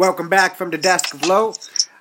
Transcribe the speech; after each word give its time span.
Welcome 0.00 0.30
back 0.30 0.56
from 0.56 0.70
the 0.70 0.78
desk 0.78 1.12
of 1.12 1.26
low. 1.26 1.52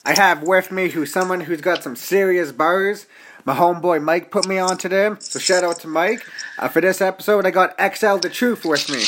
I 0.06 0.14
have 0.14 0.42
with 0.42 0.72
me 0.72 0.88
who's 0.88 1.12
someone 1.12 1.42
who's 1.42 1.60
got 1.60 1.84
some 1.84 1.98
serious 1.98 2.54
bars. 2.54 3.08
My 3.44 3.54
homeboy 3.54 4.02
Mike 4.02 4.32
put 4.32 4.48
me 4.48 4.58
on 4.58 4.78
to 4.78 4.88
them, 4.88 5.18
so 5.20 5.38
shout 5.38 5.66
out 5.66 5.82
to 5.82 5.90
Mike. 5.90 6.26
Uh, 6.58 6.70
for 6.70 6.80
this 6.80 7.02
episode, 7.02 7.46
I 7.46 7.52
got 7.52 7.76
XL 7.78 8.16
the 8.16 8.30
Truth 8.30 8.64
with 8.64 8.90
me. 8.90 9.04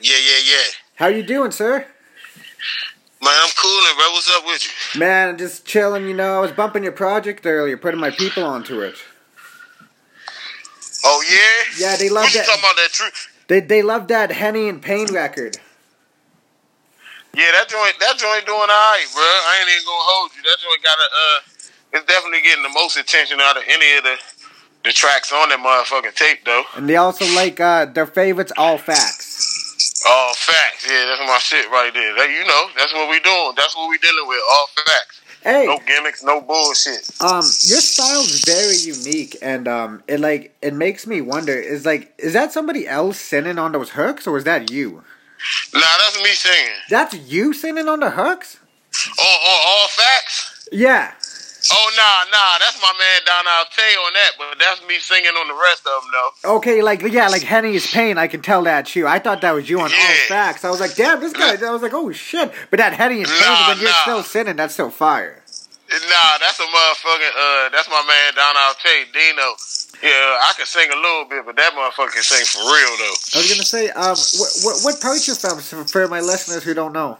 Yeah, 0.00 0.16
yeah, 0.16 0.40
yeah. 0.44 0.62
How 0.96 1.06
you 1.06 1.22
doing, 1.22 1.52
sir? 1.52 1.86
Man, 3.22 3.32
I'm 3.32 3.50
coolin', 3.56 3.96
bro. 3.98 4.10
What's 4.10 4.36
up 4.36 4.44
with 4.46 4.64
you? 4.64 4.98
Man, 4.98 5.28
I'm 5.28 5.38
just 5.38 5.64
chilling. 5.64 6.08
You 6.08 6.14
know, 6.14 6.38
I 6.38 6.40
was 6.40 6.50
bumping 6.50 6.82
your 6.82 6.90
project 6.90 7.46
earlier, 7.46 7.76
putting 7.76 8.00
my 8.00 8.10
people 8.10 8.42
onto 8.42 8.80
it. 8.80 8.96
Oh 11.04 11.24
yeah. 11.30 11.86
Yeah, 11.86 11.96
they 11.98 12.08
love 12.08 12.32
that. 12.32 12.46
talking 12.46 12.60
about 12.60 12.74
that 12.74 12.90
truth? 12.90 13.28
They 13.46 13.60
they 13.60 13.82
love 13.82 14.08
that 14.08 14.32
Henny 14.32 14.68
and 14.68 14.82
Pain 14.82 15.06
record. 15.14 15.60
Yeah, 17.36 17.50
that 17.52 17.66
joint, 17.68 17.94
that 18.00 18.16
joint 18.18 18.46
doing 18.46 18.58
alright, 18.70 19.08
bro. 19.12 19.22
I 19.22 19.58
ain't 19.60 19.70
even 19.74 19.84
gonna 19.84 20.06
hold 20.14 20.30
you. 20.36 20.42
That 20.42 20.58
joint 20.62 20.82
got 20.82 20.98
a, 20.98 21.06
uh, 21.06 21.38
it's 21.98 22.06
definitely 22.06 22.42
getting 22.42 22.62
the 22.62 22.70
most 22.74 22.96
attention 22.96 23.40
out 23.40 23.56
of 23.56 23.62
any 23.68 23.98
of 23.98 24.04
the 24.04 24.16
the 24.84 24.92
tracks 24.92 25.32
on 25.32 25.48
that 25.48 25.58
motherfucking 25.60 26.14
tape, 26.14 26.44
though. 26.44 26.62
And 26.76 26.88
they 26.88 26.96
also 26.96 27.24
like 27.34 27.58
uh, 27.58 27.86
their 27.86 28.06
favorites, 28.06 28.52
All 28.58 28.76
Facts. 28.76 30.02
All 30.06 30.34
facts, 30.34 30.86
yeah, 30.86 31.06
that's 31.06 31.26
my 31.26 31.38
shit 31.38 31.64
right 31.70 31.90
there. 31.94 32.14
That, 32.16 32.28
you 32.28 32.44
know, 32.46 32.68
that's 32.76 32.92
what 32.92 33.08
we 33.08 33.18
doing. 33.20 33.52
That's 33.56 33.74
what 33.74 33.88
we 33.88 33.96
dealing 33.96 34.28
with. 34.28 34.38
All 34.50 34.66
facts. 34.76 35.22
Hey, 35.42 35.64
No 35.66 35.78
gimmicks, 35.86 36.22
no 36.22 36.42
bullshit. 36.42 37.08
um, 37.22 37.40
your 37.64 37.80
style's 37.80 38.44
very 38.44 38.76
unique, 38.76 39.36
and 39.40 39.66
um, 39.66 40.02
it 40.06 40.20
like 40.20 40.54
it 40.60 40.74
makes 40.74 41.06
me 41.06 41.20
wonder: 41.22 41.52
is 41.54 41.86
like 41.86 42.12
is 42.18 42.34
that 42.34 42.52
somebody 42.52 42.86
else 42.86 43.18
singing 43.18 43.58
on 43.58 43.72
those 43.72 43.90
hooks, 43.90 44.26
or 44.26 44.36
is 44.36 44.44
that 44.44 44.70
you? 44.70 45.02
Nah, 45.72 45.80
that's 45.80 46.22
me 46.22 46.30
singing. 46.30 46.72
That's 46.88 47.14
you 47.14 47.52
singing 47.52 47.88
on 47.88 48.00
the 48.00 48.10
hooks? 48.10 48.58
Oh, 49.18 49.38
oh, 49.44 49.64
all 49.66 49.88
facts. 49.88 50.68
Yeah. 50.72 51.12
Oh 51.72 51.90
nah, 51.96 52.30
nah, 52.30 52.58
that's 52.58 52.80
my 52.82 52.92
man 52.98 53.20
Don 53.24 53.44
Tay 53.70 53.94
on 53.94 54.12
that, 54.12 54.30
but 54.36 54.58
that's 54.58 54.86
me 54.86 54.98
singing 54.98 55.30
on 55.30 55.48
the 55.48 55.54
rest 55.54 55.86
of 55.86 56.02
them 56.02 56.12
though. 56.12 56.56
Okay, 56.56 56.82
like 56.82 57.00
yeah, 57.02 57.28
like 57.28 57.42
Henny 57.42 57.74
is 57.74 57.86
Pain. 57.86 58.18
I 58.18 58.26
can 58.26 58.42
tell 58.42 58.62
that's 58.62 58.94
you. 58.94 59.06
I 59.06 59.18
thought 59.18 59.40
that 59.40 59.52
was 59.52 59.68
you 59.70 59.80
on 59.80 59.90
All 59.90 60.14
Facts. 60.28 60.64
I 60.64 60.70
was 60.70 60.80
like, 60.80 60.94
damn, 60.94 61.20
this 61.20 61.32
guy. 61.32 61.56
I 61.66 61.70
was 61.70 61.80
like, 61.80 61.94
oh 61.94 62.12
shit. 62.12 62.52
But 62.70 62.78
that 62.80 62.92
Henny 62.92 63.22
is 63.22 63.30
Pain, 63.30 63.40
Nah, 63.40 63.68
when 63.68 63.78
you're 63.78 63.90
still 64.02 64.22
singing, 64.22 64.56
that's 64.56 64.74
still 64.74 64.90
fire. 64.90 65.42
Nah, 65.90 66.38
that's 66.40 66.58
a 66.58 66.64
motherfucking 66.64 67.34
uh, 67.36 67.68
that's 67.70 67.88
my 67.88 68.02
man 68.06 68.34
Don 68.34 68.54
Tay, 68.82 69.04
Dino. 69.12 69.54
Yeah, 70.02 70.10
I 70.42 70.52
can 70.56 70.66
sing 70.66 70.90
a 70.90 70.96
little 70.96 71.24
bit, 71.24 71.46
but 71.46 71.56
that 71.56 71.72
motherfucker 71.72 72.12
can 72.12 72.22
sing 72.22 72.44
for 72.46 72.60
real 72.64 72.96
though. 72.98 73.14
I 73.34 73.38
was 73.38 73.50
gonna 73.50 73.62
say, 73.62 73.88
um, 73.90 74.16
what 74.38 74.50
what, 74.64 74.80
what 74.84 75.00
part 75.00 75.26
you 75.28 75.34
from? 75.34 75.60
For 75.86 76.08
my 76.08 76.20
listeners 76.20 76.64
who 76.64 76.74
don't 76.74 76.92
know, 76.92 77.18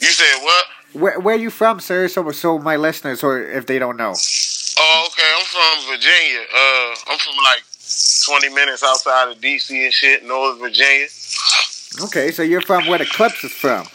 You 0.00 0.08
said 0.08 0.42
what? 0.42 0.64
where 0.92 1.20
where 1.20 1.36
you 1.36 1.50
from, 1.50 1.80
sir? 1.80 2.08
So 2.08 2.30
so 2.32 2.58
my 2.58 2.76
listeners, 2.76 3.22
or 3.22 3.40
if 3.40 3.66
they 3.66 3.78
don't 3.78 3.96
know. 3.96 4.14
Oh, 4.78 5.08
okay. 5.12 5.30
I'm 5.36 5.44
from 5.44 5.92
Virginia. 5.92 6.40
Uh, 6.52 6.94
I'm 7.12 7.18
from 7.18 7.36
like 7.44 7.62
20 8.24 8.54
minutes 8.54 8.82
outside 8.82 9.30
of 9.30 9.38
DC 9.40 9.70
and 9.84 9.92
shit, 9.92 10.24
North 10.24 10.58
Virginia. 10.58 11.06
Okay, 12.04 12.30
so 12.30 12.42
you're 12.42 12.62
from 12.62 12.86
where 12.86 12.98
the 12.98 13.04
Clipse 13.04 13.44
is 13.44 13.52
from. 13.52 13.86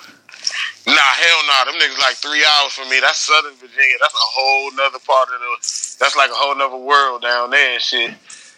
Nah, 0.88 0.94
hell 0.94 1.41
nah. 1.47 1.66
Them 1.72 1.75
niggas 1.81 1.97
like 2.00 2.16
three 2.17 2.45
hours 2.45 2.73
from 2.73 2.89
me. 2.89 3.00
That's 3.02 3.17
Southern 3.19 3.55
Virginia. 3.55 3.97
That's 4.02 4.14
a 4.14 4.17
whole 4.38 4.72
nother 4.75 5.00
part 5.05 5.30
of 5.33 5.39
the. 5.42 5.97
That's 6.00 6.16
like 6.16 6.30
a 6.30 6.36
whole 6.38 6.55
nother 6.55 6.77
world 6.77 7.22
down 7.23 7.50
there 7.50 7.73
and 7.73 7.81
shit. 7.81 8.11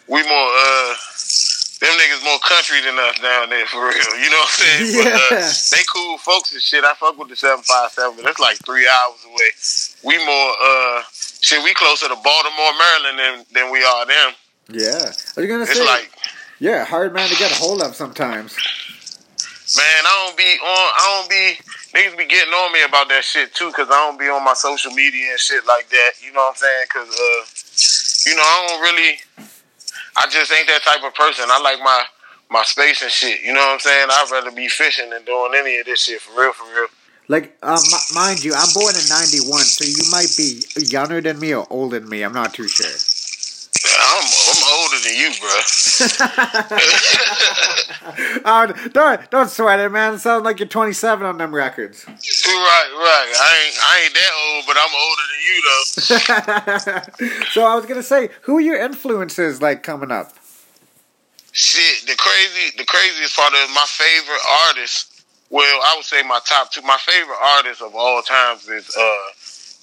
We 0.08 0.20
more 0.28 0.48
uh, 0.52 0.92
them 1.80 1.94
niggas 1.96 2.24
more 2.24 2.38
country 2.40 2.80
than 2.84 2.98
us 2.98 3.18
down 3.20 3.48
there 3.50 3.64
for 3.66 3.80
real. 3.80 4.12
You 4.20 4.28
know 4.30 4.40
what 4.44 4.60
I'm 4.60 4.60
saying? 4.60 5.04
But, 5.04 5.12
uh, 5.12 5.40
Yeah. 5.40 5.52
they 5.72 5.82
cool 5.92 6.18
folks 6.18 6.52
and 6.52 6.60
shit. 6.60 6.84
I 6.84 6.92
fuck 6.94 7.16
with 7.18 7.28
the 7.28 7.36
seven 7.36 7.62
five 7.64 7.92
seven, 7.92 8.16
but 8.20 8.28
it's 8.28 8.40
like 8.40 8.58
three 8.64 8.86
hours 8.88 9.24
away. 9.24 9.50
We 10.04 10.24
more 10.24 10.50
uh, 10.60 11.02
shit. 11.40 11.62
We 11.64 11.72
closer 11.72 12.08
to 12.08 12.16
Baltimore, 12.16 12.72
Maryland 12.76 13.18
than 13.18 13.44
than 13.54 13.72
we 13.72 13.84
are 13.84 14.04
them. 14.06 14.32
Yeah, 14.70 15.12
Are 15.36 15.42
you 15.42 15.48
gonna 15.48 15.62
It's 15.64 15.72
say, 15.78 15.86
like. 15.86 16.12
yeah, 16.58 16.84
hard 16.84 17.14
man 17.14 17.30
to 17.30 17.36
get 17.36 17.52
a 17.52 17.54
hold 17.54 17.80
of 17.80 17.96
sometimes. 17.96 18.54
Man, 19.76 20.02
I 20.04 20.26
don't 20.26 20.36
be 20.36 20.44
on. 20.44 20.60
I 20.68 21.20
don't 21.20 21.30
be. 21.30 21.58
Niggas 21.94 22.18
be 22.18 22.26
getting 22.26 22.52
on 22.52 22.72
me 22.72 22.82
about 22.84 23.08
that 23.08 23.24
shit 23.24 23.54
too, 23.54 23.72
cause 23.72 23.88
I 23.90 23.96
don't 24.06 24.18
be 24.18 24.28
on 24.28 24.44
my 24.44 24.54
social 24.54 24.92
media 24.92 25.30
and 25.30 25.40
shit 25.40 25.66
like 25.66 25.88
that. 25.88 26.10
You 26.20 26.32
know 26.32 26.40
what 26.40 26.50
I'm 26.50 26.56
saying? 26.56 26.86
Cause 26.92 27.08
uh, 27.08 28.30
you 28.30 28.36
know, 28.36 28.42
I 28.42 28.66
don't 28.68 28.82
really. 28.82 29.18
I 30.16 30.26
just 30.28 30.52
ain't 30.52 30.68
that 30.68 30.82
type 30.82 31.02
of 31.04 31.14
person. 31.14 31.46
I 31.48 31.60
like 31.60 31.78
my 31.80 32.04
my 32.50 32.62
space 32.64 33.02
and 33.02 33.10
shit. 33.10 33.42
You 33.42 33.54
know 33.54 33.60
what 33.60 33.74
I'm 33.74 33.80
saying? 33.80 34.08
I'd 34.10 34.28
rather 34.30 34.50
be 34.50 34.68
fishing 34.68 35.10
than 35.10 35.24
doing 35.24 35.52
any 35.56 35.78
of 35.78 35.86
this 35.86 36.04
shit 36.04 36.20
for 36.20 36.40
real, 36.40 36.52
for 36.52 36.64
real. 36.64 36.88
Like, 37.28 37.56
um, 37.62 37.76
m- 37.76 38.14
mind 38.14 38.42
you, 38.44 38.54
I'm 38.54 38.72
born 38.74 38.94
in 38.94 39.08
'91, 39.08 39.60
so 39.60 39.84
you 39.84 40.10
might 40.10 40.32
be 40.36 40.62
younger 40.86 41.20
than 41.20 41.38
me 41.38 41.54
or 41.54 41.66
older 41.70 42.00
than 42.00 42.08
me. 42.08 42.22
I'm 42.22 42.32
not 42.32 42.54
too 42.54 42.68
sure. 42.68 42.86
I'm 44.00 44.24
I'm 44.24 44.62
older 44.80 44.98
than 45.04 45.14
you, 45.16 45.30
bro. 45.40 45.48
oh, 48.44 48.72
don't 48.92 49.30
don't 49.30 49.48
sweat 49.50 49.80
it, 49.80 49.90
man. 49.90 50.14
It 50.14 50.18
sounds 50.18 50.44
like 50.44 50.58
you're 50.58 50.68
27 50.68 51.26
on 51.26 51.38
them 51.38 51.54
records. 51.54 52.04
right, 52.06 52.16
right. 52.16 53.32
I 53.40 53.64
ain't 53.64 53.76
I 53.82 54.00
ain't 54.04 54.14
that 54.14 54.32
old, 54.46 54.66
but 54.66 54.76
I'm 54.78 54.94
older 54.94 55.22
than 55.30 55.40
you 55.48 55.62
though. 55.68 55.84
so 57.52 57.64
I 57.64 57.74
was 57.74 57.86
gonna 57.86 58.02
say, 58.02 58.28
who 58.42 58.58
are 58.58 58.60
your 58.60 58.78
influences 58.80 59.60
like 59.62 59.82
coming 59.82 60.10
up? 60.10 60.32
Shit, 61.52 62.06
the 62.06 62.14
crazy, 62.16 62.70
the 62.76 62.84
craziest 62.84 63.34
part 63.36 63.52
is 63.54 63.68
my 63.74 63.86
favorite 63.88 64.40
artist. 64.68 65.24
Well, 65.50 65.80
I 65.82 65.94
would 65.96 66.04
say 66.04 66.22
my 66.22 66.40
top 66.44 66.70
two. 66.70 66.82
My 66.82 66.98
favorite 66.98 67.38
artist 67.42 67.80
of 67.82 67.94
all 67.94 68.20
times 68.22 68.68
is 68.68 68.94
uh, 68.96 69.16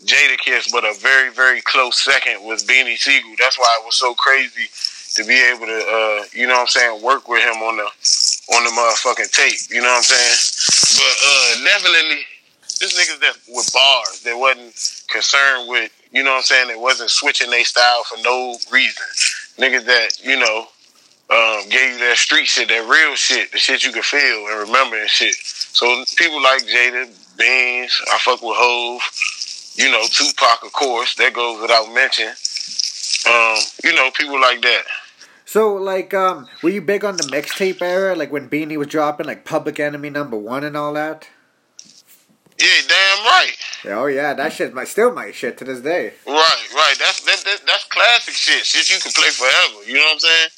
Jadakiss, 0.04 0.72
but 0.72 0.84
a 0.84 0.94
very, 1.00 1.32
very 1.32 1.62
close 1.62 2.04
second 2.04 2.44
was 2.44 2.64
Beanie 2.64 2.98
Sigel. 2.98 3.34
That's 3.40 3.58
why 3.58 3.80
it 3.82 3.86
was 3.86 3.96
so 3.96 4.14
crazy 4.14 4.68
to 5.16 5.24
be 5.24 5.34
able 5.34 5.66
to, 5.66 5.80
uh, 5.80 6.24
you 6.34 6.48
know 6.48 6.54
what 6.54 6.62
I'm 6.62 6.68
saying, 6.68 7.02
work 7.02 7.28
with 7.28 7.42
him 7.42 7.64
on 7.64 7.78
the 7.78 7.88
on 8.54 8.64
the 8.64 8.70
motherfucking 8.70 9.32
tape. 9.32 9.60
You 9.70 9.82
know 9.82 9.88
what 9.88 9.98
I'm 9.98 10.04
saying? 10.04 10.38
But 11.00 11.16
uh, 11.26 11.64
definitely, 11.64 12.22
this 12.80 12.94
niggas 12.94 13.20
that 13.22 13.38
with 13.48 13.72
bars 13.74 14.22
that 14.22 14.38
wasn't 14.38 14.76
concerned 15.08 15.70
with, 15.70 15.92
you 16.12 16.24
know 16.24 16.32
what 16.32 16.38
I'm 16.38 16.44
saying, 16.44 16.68
that 16.68 16.80
wasn't 16.80 17.10
switching 17.10 17.50
their 17.50 17.64
style 17.64 18.04
for 18.04 18.22
no 18.22 18.58
reason. 18.72 19.06
Niggas 19.58 19.86
that 19.86 20.24
you 20.24 20.38
know 20.38 20.68
um, 21.30 21.70
gave 21.70 21.94
you 21.94 22.00
that 22.00 22.18
street 22.18 22.46
shit, 22.46 22.68
that 22.68 22.88
real 22.88 23.16
shit, 23.16 23.52
the 23.52 23.58
shit 23.58 23.84
you 23.84 23.92
can 23.92 24.04
feel 24.04 24.48
and 24.48 24.68
remember 24.68 25.00
and 25.00 25.10
shit. 25.10 25.36
So 25.36 26.04
people 26.18 26.42
like 26.42 26.62
Jada, 26.64 27.08
Beans, 27.38 28.02
I 28.12 28.20
fuck 28.20 28.42
with 28.42 28.56
Hove, 28.58 29.02
you 29.76 29.92
know, 29.92 30.04
Tupac, 30.10 30.64
of 30.64 30.72
course, 30.74 31.16
that 31.16 31.34
goes 31.34 31.62
without 31.62 31.94
mention. 31.94 32.30
Um, 33.28 33.58
you 33.84 33.94
know, 33.94 34.12
people 34.12 34.40
like 34.40 34.62
that. 34.62 34.84
So, 35.46 35.76
like, 35.76 36.14
um, 36.14 36.48
were 36.64 36.70
you 36.70 36.82
big 36.82 37.06
on 37.06 37.18
the 37.18 37.24
mixtape 37.24 37.82
era, 37.82 38.16
like 38.16 38.32
when 38.32 38.50
Beanie 38.50 38.78
was 38.78 38.88
dropping, 38.88 39.28
like 39.28 39.46
Public 39.46 39.80
Enemy 39.80 40.10
Number 40.10 40.38
One 40.38 40.64
and 40.64 40.76
all 40.76 40.94
that? 40.94 41.28
Yeah, 42.58 42.68
damn 42.88 43.26
right. 43.26 43.56
Oh 43.86 44.06
yeah, 44.06 44.34
that 44.34 44.54
shit's 44.54 44.74
my 44.74 44.86
still 44.86 45.12
my 45.12 45.32
shit 45.32 45.58
to 45.58 45.66
this 45.66 45.82
day. 45.82 46.14
Right, 46.26 46.68
right. 46.74 46.96
That's 46.98 47.22
that, 47.26 47.44
that 47.44 47.62
that's 47.68 47.84
classic 47.86 48.34
shit. 48.34 48.66
Shit 48.66 48.90
you 48.90 49.02
can 49.02 49.12
play 49.12 49.30
forever. 49.30 49.84
You 49.86 49.96
know 49.96 50.06
what 50.06 50.14
I'm 50.14 50.20
saying? 50.20 50.50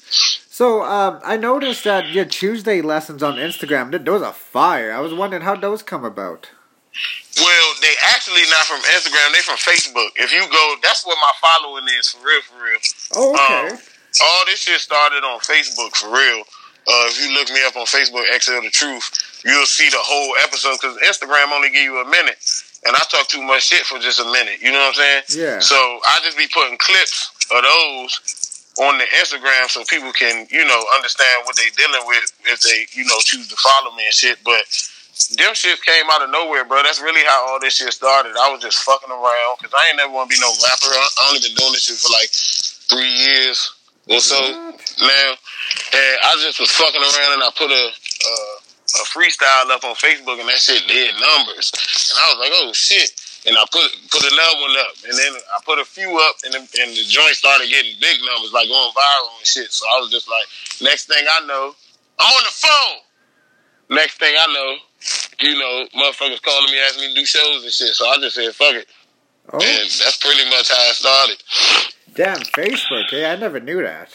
So, 0.47 0.83
um, 0.83 1.19
I 1.23 1.37
noticed 1.37 1.83
that 1.85 2.09
your 2.09 2.25
Tuesday 2.25 2.81
lessons 2.81 3.23
on 3.23 3.35
Instagram, 3.35 3.91
th- 3.91 4.03
those 4.03 4.21
are 4.21 4.33
fire. 4.33 4.93
I 4.93 4.99
was 4.99 5.13
wondering 5.13 5.41
how 5.41 5.55
those 5.55 5.81
come 5.81 6.05
about. 6.05 6.49
Well, 7.37 7.67
they 7.81 7.93
actually 8.13 8.41
not 8.49 8.65
from 8.65 8.81
Instagram. 8.97 9.33
They 9.33 9.45
from 9.45 9.57
Facebook. 9.57 10.09
If 10.15 10.33
you 10.33 10.41
go, 10.49 10.75
that's 10.81 11.05
where 11.05 11.15
my 11.15 11.33
following 11.41 11.85
is 11.99 12.09
for 12.09 12.25
real, 12.25 12.41
for 12.41 12.57
real. 12.63 12.79
Oh, 13.15 13.33
okay. 13.33 13.73
Um, 13.73 13.79
all 14.23 14.45
this 14.45 14.61
shit 14.61 14.79
started 14.79 15.23
on 15.23 15.39
Facebook 15.39 15.95
for 15.95 16.09
real. 16.09 16.43
Uh, 16.87 17.03
if 17.11 17.19
you 17.19 17.33
look 17.35 17.49
me 17.51 17.59
up 17.67 17.75
on 17.75 17.85
Facebook, 17.85 18.23
XL 18.39 18.63
the 18.63 18.71
Truth, 18.71 19.43
you'll 19.43 19.65
see 19.65 19.89
the 19.89 19.99
whole 19.99 20.33
episode 20.41 20.79
because 20.81 20.95
Instagram 21.03 21.51
only 21.51 21.69
give 21.69 21.83
you 21.83 21.99
a 21.99 22.09
minute, 22.09 22.39
and 22.85 22.95
I 22.95 22.99
talk 23.11 23.27
too 23.27 23.43
much 23.43 23.67
shit 23.67 23.83
for 23.83 23.99
just 23.99 24.19
a 24.21 24.25
minute. 24.31 24.61
You 24.61 24.71
know 24.71 24.79
what 24.79 24.95
I'm 24.97 25.27
saying? 25.27 25.43
Yeah. 25.43 25.59
So 25.59 25.75
I 25.75 26.19
just 26.23 26.37
be 26.37 26.47
putting 26.47 26.77
clips 26.77 27.29
of 27.51 27.61
those 27.61 28.47
on 28.79 28.97
the 28.97 29.05
Instagram 29.19 29.67
so 29.67 29.83
people 29.83 30.13
can, 30.13 30.47
you 30.49 30.63
know, 30.63 30.81
understand 30.95 31.43
what 31.43 31.57
they 31.57 31.69
dealing 31.75 32.07
with 32.07 32.31
if 32.45 32.61
they, 32.61 32.87
you 32.95 33.03
know, 33.03 33.19
choose 33.19 33.49
to 33.49 33.55
follow 33.57 33.93
me 33.95 34.05
and 34.05 34.13
shit. 34.13 34.39
But 34.45 34.63
them 35.37 35.53
shit 35.53 35.81
came 35.83 36.05
out 36.11 36.21
of 36.21 36.29
nowhere, 36.29 36.65
bro. 36.65 36.83
That's 36.83 37.01
really 37.01 37.25
how 37.25 37.49
all 37.49 37.59
this 37.59 37.77
shit 37.77 37.91
started. 37.93 38.37
I 38.37 38.51
was 38.53 38.61
just 38.61 38.83
fucking 38.83 39.09
around 39.09 39.57
because 39.57 39.73
I 39.73 39.89
ain't 39.89 39.97
never 39.97 40.13
want 40.13 40.29
to 40.29 40.35
be 40.35 40.41
no 40.41 40.51
rapper. 40.61 40.93
I 40.93 41.07
only 41.29 41.41
been 41.41 41.57
doing 41.57 41.73
this 41.73 41.89
shit 41.89 41.97
for 41.97 42.13
like 42.13 42.29
three 42.87 43.11
years 43.11 43.73
or 44.07 44.19
so 44.19 44.39
now, 44.39 45.29
and 45.35 46.13
I 46.23 46.31
just 46.39 46.59
was 46.59 46.71
fucking 46.71 47.01
around 47.01 47.33
and 47.33 47.43
I 47.43 47.49
put 47.57 47.71
a 47.71 47.85
uh, 47.91 48.55
a 48.87 49.05
freestyle 49.11 49.67
up 49.73 49.83
on 49.83 49.95
Facebook 49.99 50.39
and 50.39 50.47
that 50.47 50.63
shit 50.63 50.87
did 50.87 51.13
numbers, 51.19 51.73
and 51.75 52.15
I 52.15 52.25
was 52.31 52.39
like, 52.39 52.53
oh 52.53 52.71
shit. 52.73 53.11
And 53.45 53.55
I 53.55 53.63
put 53.71 53.87
put 54.11 54.23
another 54.27 54.57
one 54.59 54.75
up, 54.83 54.95
and 55.07 55.15
then 55.15 55.31
I 55.55 55.63
put 55.63 55.79
a 55.79 55.85
few 55.85 56.19
up, 56.19 56.35
and 56.43 56.51
the, 56.53 56.59
and 56.59 56.91
the 56.91 57.05
joint 57.07 57.31
started 57.35 57.69
getting 57.69 57.95
big 58.01 58.19
numbers, 58.19 58.51
like 58.51 58.67
going 58.67 58.91
viral 58.91 59.39
and 59.39 59.47
shit. 59.47 59.71
So 59.71 59.87
I 59.87 60.01
was 60.01 60.11
just 60.11 60.27
like, 60.27 60.43
next 60.81 61.05
thing 61.07 61.23
I 61.23 61.45
know, 61.47 61.71
I'm 62.19 62.27
on 62.27 62.43
the 62.43 62.51
phone. 62.51 62.99
Next 63.89 64.19
thing 64.19 64.35
I 64.37 64.51
know, 64.51 64.75
you 65.39 65.57
know, 65.57 65.85
motherfuckers 65.95 66.41
calling 66.41 66.71
me, 66.71 66.79
asking 66.79 67.01
me 67.09 67.13
to 67.13 67.19
do 67.21 67.25
shows 67.25 67.63
and 67.63 67.71
shit. 67.71 67.93
So 67.95 68.07
I 68.07 68.17
just 68.17 68.35
said, 68.35 68.53
fuck 68.53 68.75
it. 68.75 68.87
Oh, 69.53 69.57
And 69.59 69.89
that's 69.89 70.17
pretty 70.17 70.43
much 70.49 70.69
how 70.69 70.89
it 70.89 70.95
started. 70.95 71.43
damn, 72.13 72.37
Facebook. 72.53 73.09
Hey, 73.09 73.25
I 73.25 73.35
never 73.35 73.59
knew 73.59 73.81
that. 73.81 74.09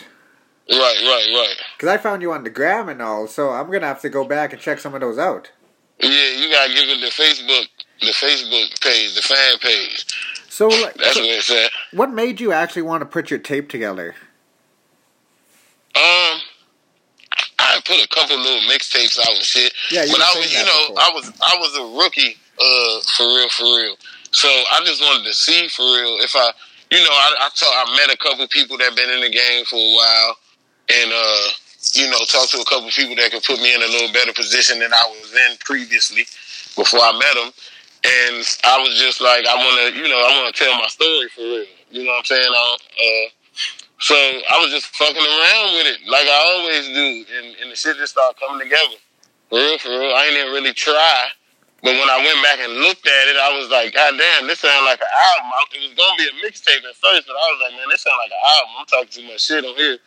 Right, 0.70 0.78
right, 0.78 1.28
right. 1.34 1.54
Because 1.76 1.88
I 1.88 1.96
found 1.98 2.22
you 2.22 2.32
on 2.32 2.44
the 2.44 2.50
gram 2.50 2.88
and 2.88 3.00
all, 3.02 3.26
so 3.26 3.50
I'm 3.50 3.66
going 3.68 3.80
to 3.80 3.86
have 3.86 4.00
to 4.02 4.08
go 4.08 4.24
back 4.24 4.52
and 4.52 4.60
check 4.62 4.78
some 4.78 4.94
of 4.94 5.00
those 5.00 5.18
out. 5.18 5.50
Yeah, 6.00 6.08
you 6.08 6.50
gotta 6.50 6.72
give 6.74 6.88
it 6.88 7.00
the 7.00 7.06
Facebook, 7.08 7.66
the 8.00 8.08
Facebook 8.12 8.80
page, 8.80 9.14
the 9.14 9.22
fan 9.22 9.58
page. 9.60 10.04
So, 10.48 10.66
like, 10.68 10.94
That's 10.94 11.14
so 11.14 11.20
what 11.20 11.30
it's 11.30 11.50
at. 11.50 11.70
what 11.92 12.10
made 12.12 12.40
you 12.40 12.50
actually 12.52 12.82
want 12.82 13.02
to 13.02 13.06
put 13.06 13.30
your 13.30 13.38
tape 13.38 13.68
together? 13.68 14.14
Um, 15.94 16.40
I 17.58 17.78
put 17.92 18.00
a 18.00 18.08
couple 18.08 18.40
little 18.40 18.64
mixtapes 18.64 19.20
out 19.20 19.36
and 19.36 19.44
shit. 19.44 19.72
Yeah, 19.90 20.04
you 20.04 20.12
but 20.12 20.24
I 20.24 20.32
was, 20.40 20.48
you 20.48 20.64
know, 20.64 20.82
before. 20.88 21.04
I 21.04 21.08
was, 21.12 21.24
I 21.44 21.54
was 21.60 21.72
a 21.76 21.84
rookie, 22.00 22.36
uh, 22.56 22.96
for 23.16 23.26
real, 23.28 23.48
for 23.52 23.68
real. 23.68 23.96
So 24.32 24.48
I 24.48 24.80
just 24.84 25.02
wanted 25.02 25.28
to 25.28 25.34
see 25.34 25.68
for 25.68 25.84
real 25.84 26.16
if 26.24 26.32
I, 26.34 26.48
you 26.88 27.00
know, 27.04 27.12
I, 27.12 27.28
I 27.44 27.48
talk, 27.52 27.68
I 27.68 27.84
met 27.96 28.14
a 28.14 28.16
couple 28.16 28.48
people 28.48 28.78
that 28.78 28.96
been 28.96 29.10
in 29.10 29.20
the 29.20 29.30
game 29.30 29.64
for 29.68 29.76
a 29.76 29.92
while, 29.92 30.32
and 30.88 31.12
uh, 31.12 31.48
you 31.92 32.08
know, 32.08 32.16
talked 32.28 32.52
to 32.56 32.60
a 32.60 32.64
couple 32.64 32.88
people 32.88 33.16
that 33.16 33.32
could 33.32 33.44
put 33.44 33.60
me 33.60 33.74
in 33.74 33.82
a 33.82 33.90
little 33.92 34.12
better 34.12 34.32
position 34.32 34.78
than 34.78 34.92
I 34.92 35.04
was 35.20 35.32
in 35.32 35.56
previously 35.60 36.24
before 36.76 37.00
I 37.00 37.12
met 37.12 37.34
them. 37.36 37.52
And 38.04 38.42
I 38.64 38.82
was 38.82 38.98
just 38.98 39.20
like, 39.20 39.46
I 39.46 39.54
want 39.54 39.94
to, 39.94 40.00
you 40.00 40.08
know, 40.08 40.18
I 40.18 40.42
want 40.42 40.54
to 40.54 40.64
tell 40.64 40.74
my 40.74 40.88
story 40.88 41.28
for 41.28 41.42
real. 41.42 41.66
You 41.90 42.04
know 42.04 42.10
what 42.10 42.18
I'm 42.18 42.24
saying? 42.24 42.42
I, 42.42 42.76
uh, 42.98 43.28
so 44.02 44.14
I 44.18 44.58
was 44.58 44.70
just 44.74 44.90
fucking 44.98 45.16
around 45.22 45.68
with 45.78 45.86
it 45.94 45.98
like 46.10 46.26
I 46.26 46.38
always 46.58 46.86
do, 46.90 47.06
and, 47.38 47.46
and 47.62 47.70
the 47.70 47.76
shit 47.76 47.96
just 47.96 48.12
started 48.18 48.34
coming 48.38 48.58
together. 48.60 48.98
For 49.48 49.58
real, 49.58 49.78
for 49.78 49.88
real. 49.90 50.10
I 50.14 50.26
ain't 50.26 50.36
even 50.42 50.52
really 50.52 50.74
try. 50.74 51.28
But 51.82 51.98
when 51.98 52.08
I 52.10 52.18
went 52.22 52.38
back 52.46 52.58
and 52.62 52.72
looked 52.78 53.06
at 53.06 53.24
it, 53.26 53.36
I 53.36 53.58
was 53.58 53.68
like, 53.70 53.92
God 53.94 54.14
damn, 54.18 54.46
this 54.46 54.60
sounds 54.60 54.86
like 54.86 55.00
an 55.00 55.10
album. 55.10 55.50
I- 55.50 55.74
It 55.74 55.82
was 55.88 55.94
gonna 55.98 56.16
be 56.18 56.28
a 56.30 56.34
mixtape 56.46 56.82
at 56.88 56.94
first, 56.94 57.26
but 57.26 57.34
I 57.34 57.46
was 57.54 57.58
like, 57.62 57.74
man, 57.78 57.88
this 57.90 58.02
sounds 58.02 58.18
like 58.22 58.30
an 58.30 58.42
album. 58.58 58.72
I'm 58.78 58.86
talking 58.86 59.08
too 59.10 59.26
much 59.30 59.42
shit 59.42 59.64
on 59.64 59.74
here. 59.76 59.98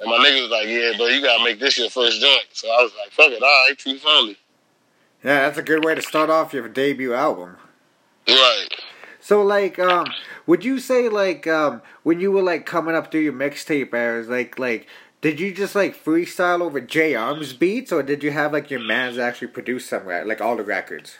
And 0.00 0.10
my 0.10 0.18
nigga 0.18 0.42
was 0.42 0.50
like, 0.50 0.68
yeah, 0.68 0.92
but 0.96 1.10
you 1.10 1.20
gotta 1.22 1.42
make 1.42 1.58
this 1.58 1.76
your 1.78 1.90
first 1.90 2.20
joint. 2.20 2.46
So 2.52 2.70
I 2.70 2.82
was 2.82 2.92
like, 3.02 3.10
fuck 3.10 3.32
it, 3.32 3.42
all 3.42 3.48
right, 3.66 3.74
truth 3.76 4.02
only. 4.06 4.36
Yeah, 5.24 5.40
that's 5.46 5.58
a 5.58 5.62
good 5.62 5.84
way 5.84 5.94
to 5.96 6.02
start 6.02 6.30
off 6.30 6.52
your 6.54 6.68
debut 6.68 7.14
album. 7.14 7.56
Right. 8.28 8.68
So, 9.28 9.42
like, 9.42 9.78
um, 9.78 10.06
would 10.46 10.64
you 10.64 10.78
say, 10.78 11.10
like, 11.10 11.46
um, 11.46 11.82
when 12.02 12.18
you 12.18 12.32
were, 12.32 12.40
like, 12.40 12.64
coming 12.64 12.94
up 12.94 13.10
through 13.12 13.20
your 13.20 13.34
mixtape 13.34 13.92
eras, 13.92 14.26
like, 14.26 14.58
like, 14.58 14.86
did 15.20 15.38
you 15.38 15.52
just, 15.52 15.74
like, 15.74 16.02
freestyle 16.02 16.62
over 16.62 16.80
J 16.80 17.14
Arms 17.14 17.52
beats, 17.52 17.92
or 17.92 18.02
did 18.02 18.22
you 18.22 18.30
have, 18.30 18.54
like, 18.54 18.70
your 18.70 18.80
mans 18.80 19.18
actually 19.18 19.48
produce 19.48 19.84
some, 19.84 20.06
like, 20.06 20.40
all 20.40 20.56
the 20.56 20.62
records? 20.62 21.18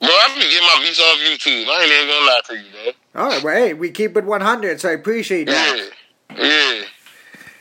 Bro, 0.00 0.08
I 0.10 0.28
been 0.34 0.50
getting 0.50 0.66
my 0.66 0.82
beats 0.82 0.98
off 0.98 1.18
YouTube. 1.18 1.68
I 1.68 1.82
ain't 1.84 1.92
even 1.92 2.08
gonna 2.08 2.26
lie 2.26 2.40
to 2.46 2.56
you, 2.56 2.92
bro. 3.12 3.22
All 3.22 3.28
right, 3.30 3.42
well, 3.44 3.54
hey, 3.54 3.74
we 3.74 3.92
keep 3.92 4.16
it 4.16 4.24
100, 4.24 4.80
so 4.80 4.88
I 4.88 4.92
appreciate 4.94 5.44
that. 5.44 5.90
Yeah. 6.30 6.36
Yeah. 6.36 6.82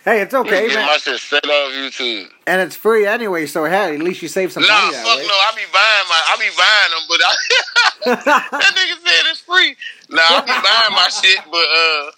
Hey, 0.10 0.22
it's 0.22 0.34
okay, 0.34 0.66
Get 0.66 0.74
man. 0.74 0.88
my 0.88 0.98
shit 0.98 1.20
straight 1.20 1.46
off 1.46 1.70
YouTube. 1.70 2.32
And 2.48 2.62
it's 2.66 2.76
free 2.76 3.06
anyway, 3.06 3.46
so, 3.46 3.66
hey, 3.66 3.94
at 3.94 4.02
least 4.02 4.24
you 4.24 4.28
save 4.28 4.52
some 4.52 4.64
Nah, 4.64 4.74
money 4.74 4.98
fuck 4.98 5.22
that 5.22 5.28
no. 5.30 5.38
I 5.38 5.52
be 5.54 5.70
buying 5.70 6.08
my, 6.10 6.22
I 6.26 6.36
be 6.42 6.50
buying 6.58 6.92
them, 6.98 7.06
but 7.06 7.20
I, 7.22 8.50
that 8.58 8.74
nigga 8.74 8.98
said 9.06 9.30
it's 9.30 9.42
free. 9.42 9.78
Nah, 10.10 10.26
I 10.26 10.42
be 10.42 10.58
buying 10.66 10.96
my 10.98 11.10
shit, 11.14 11.38
but 11.46 11.62
uh, 11.62 12.10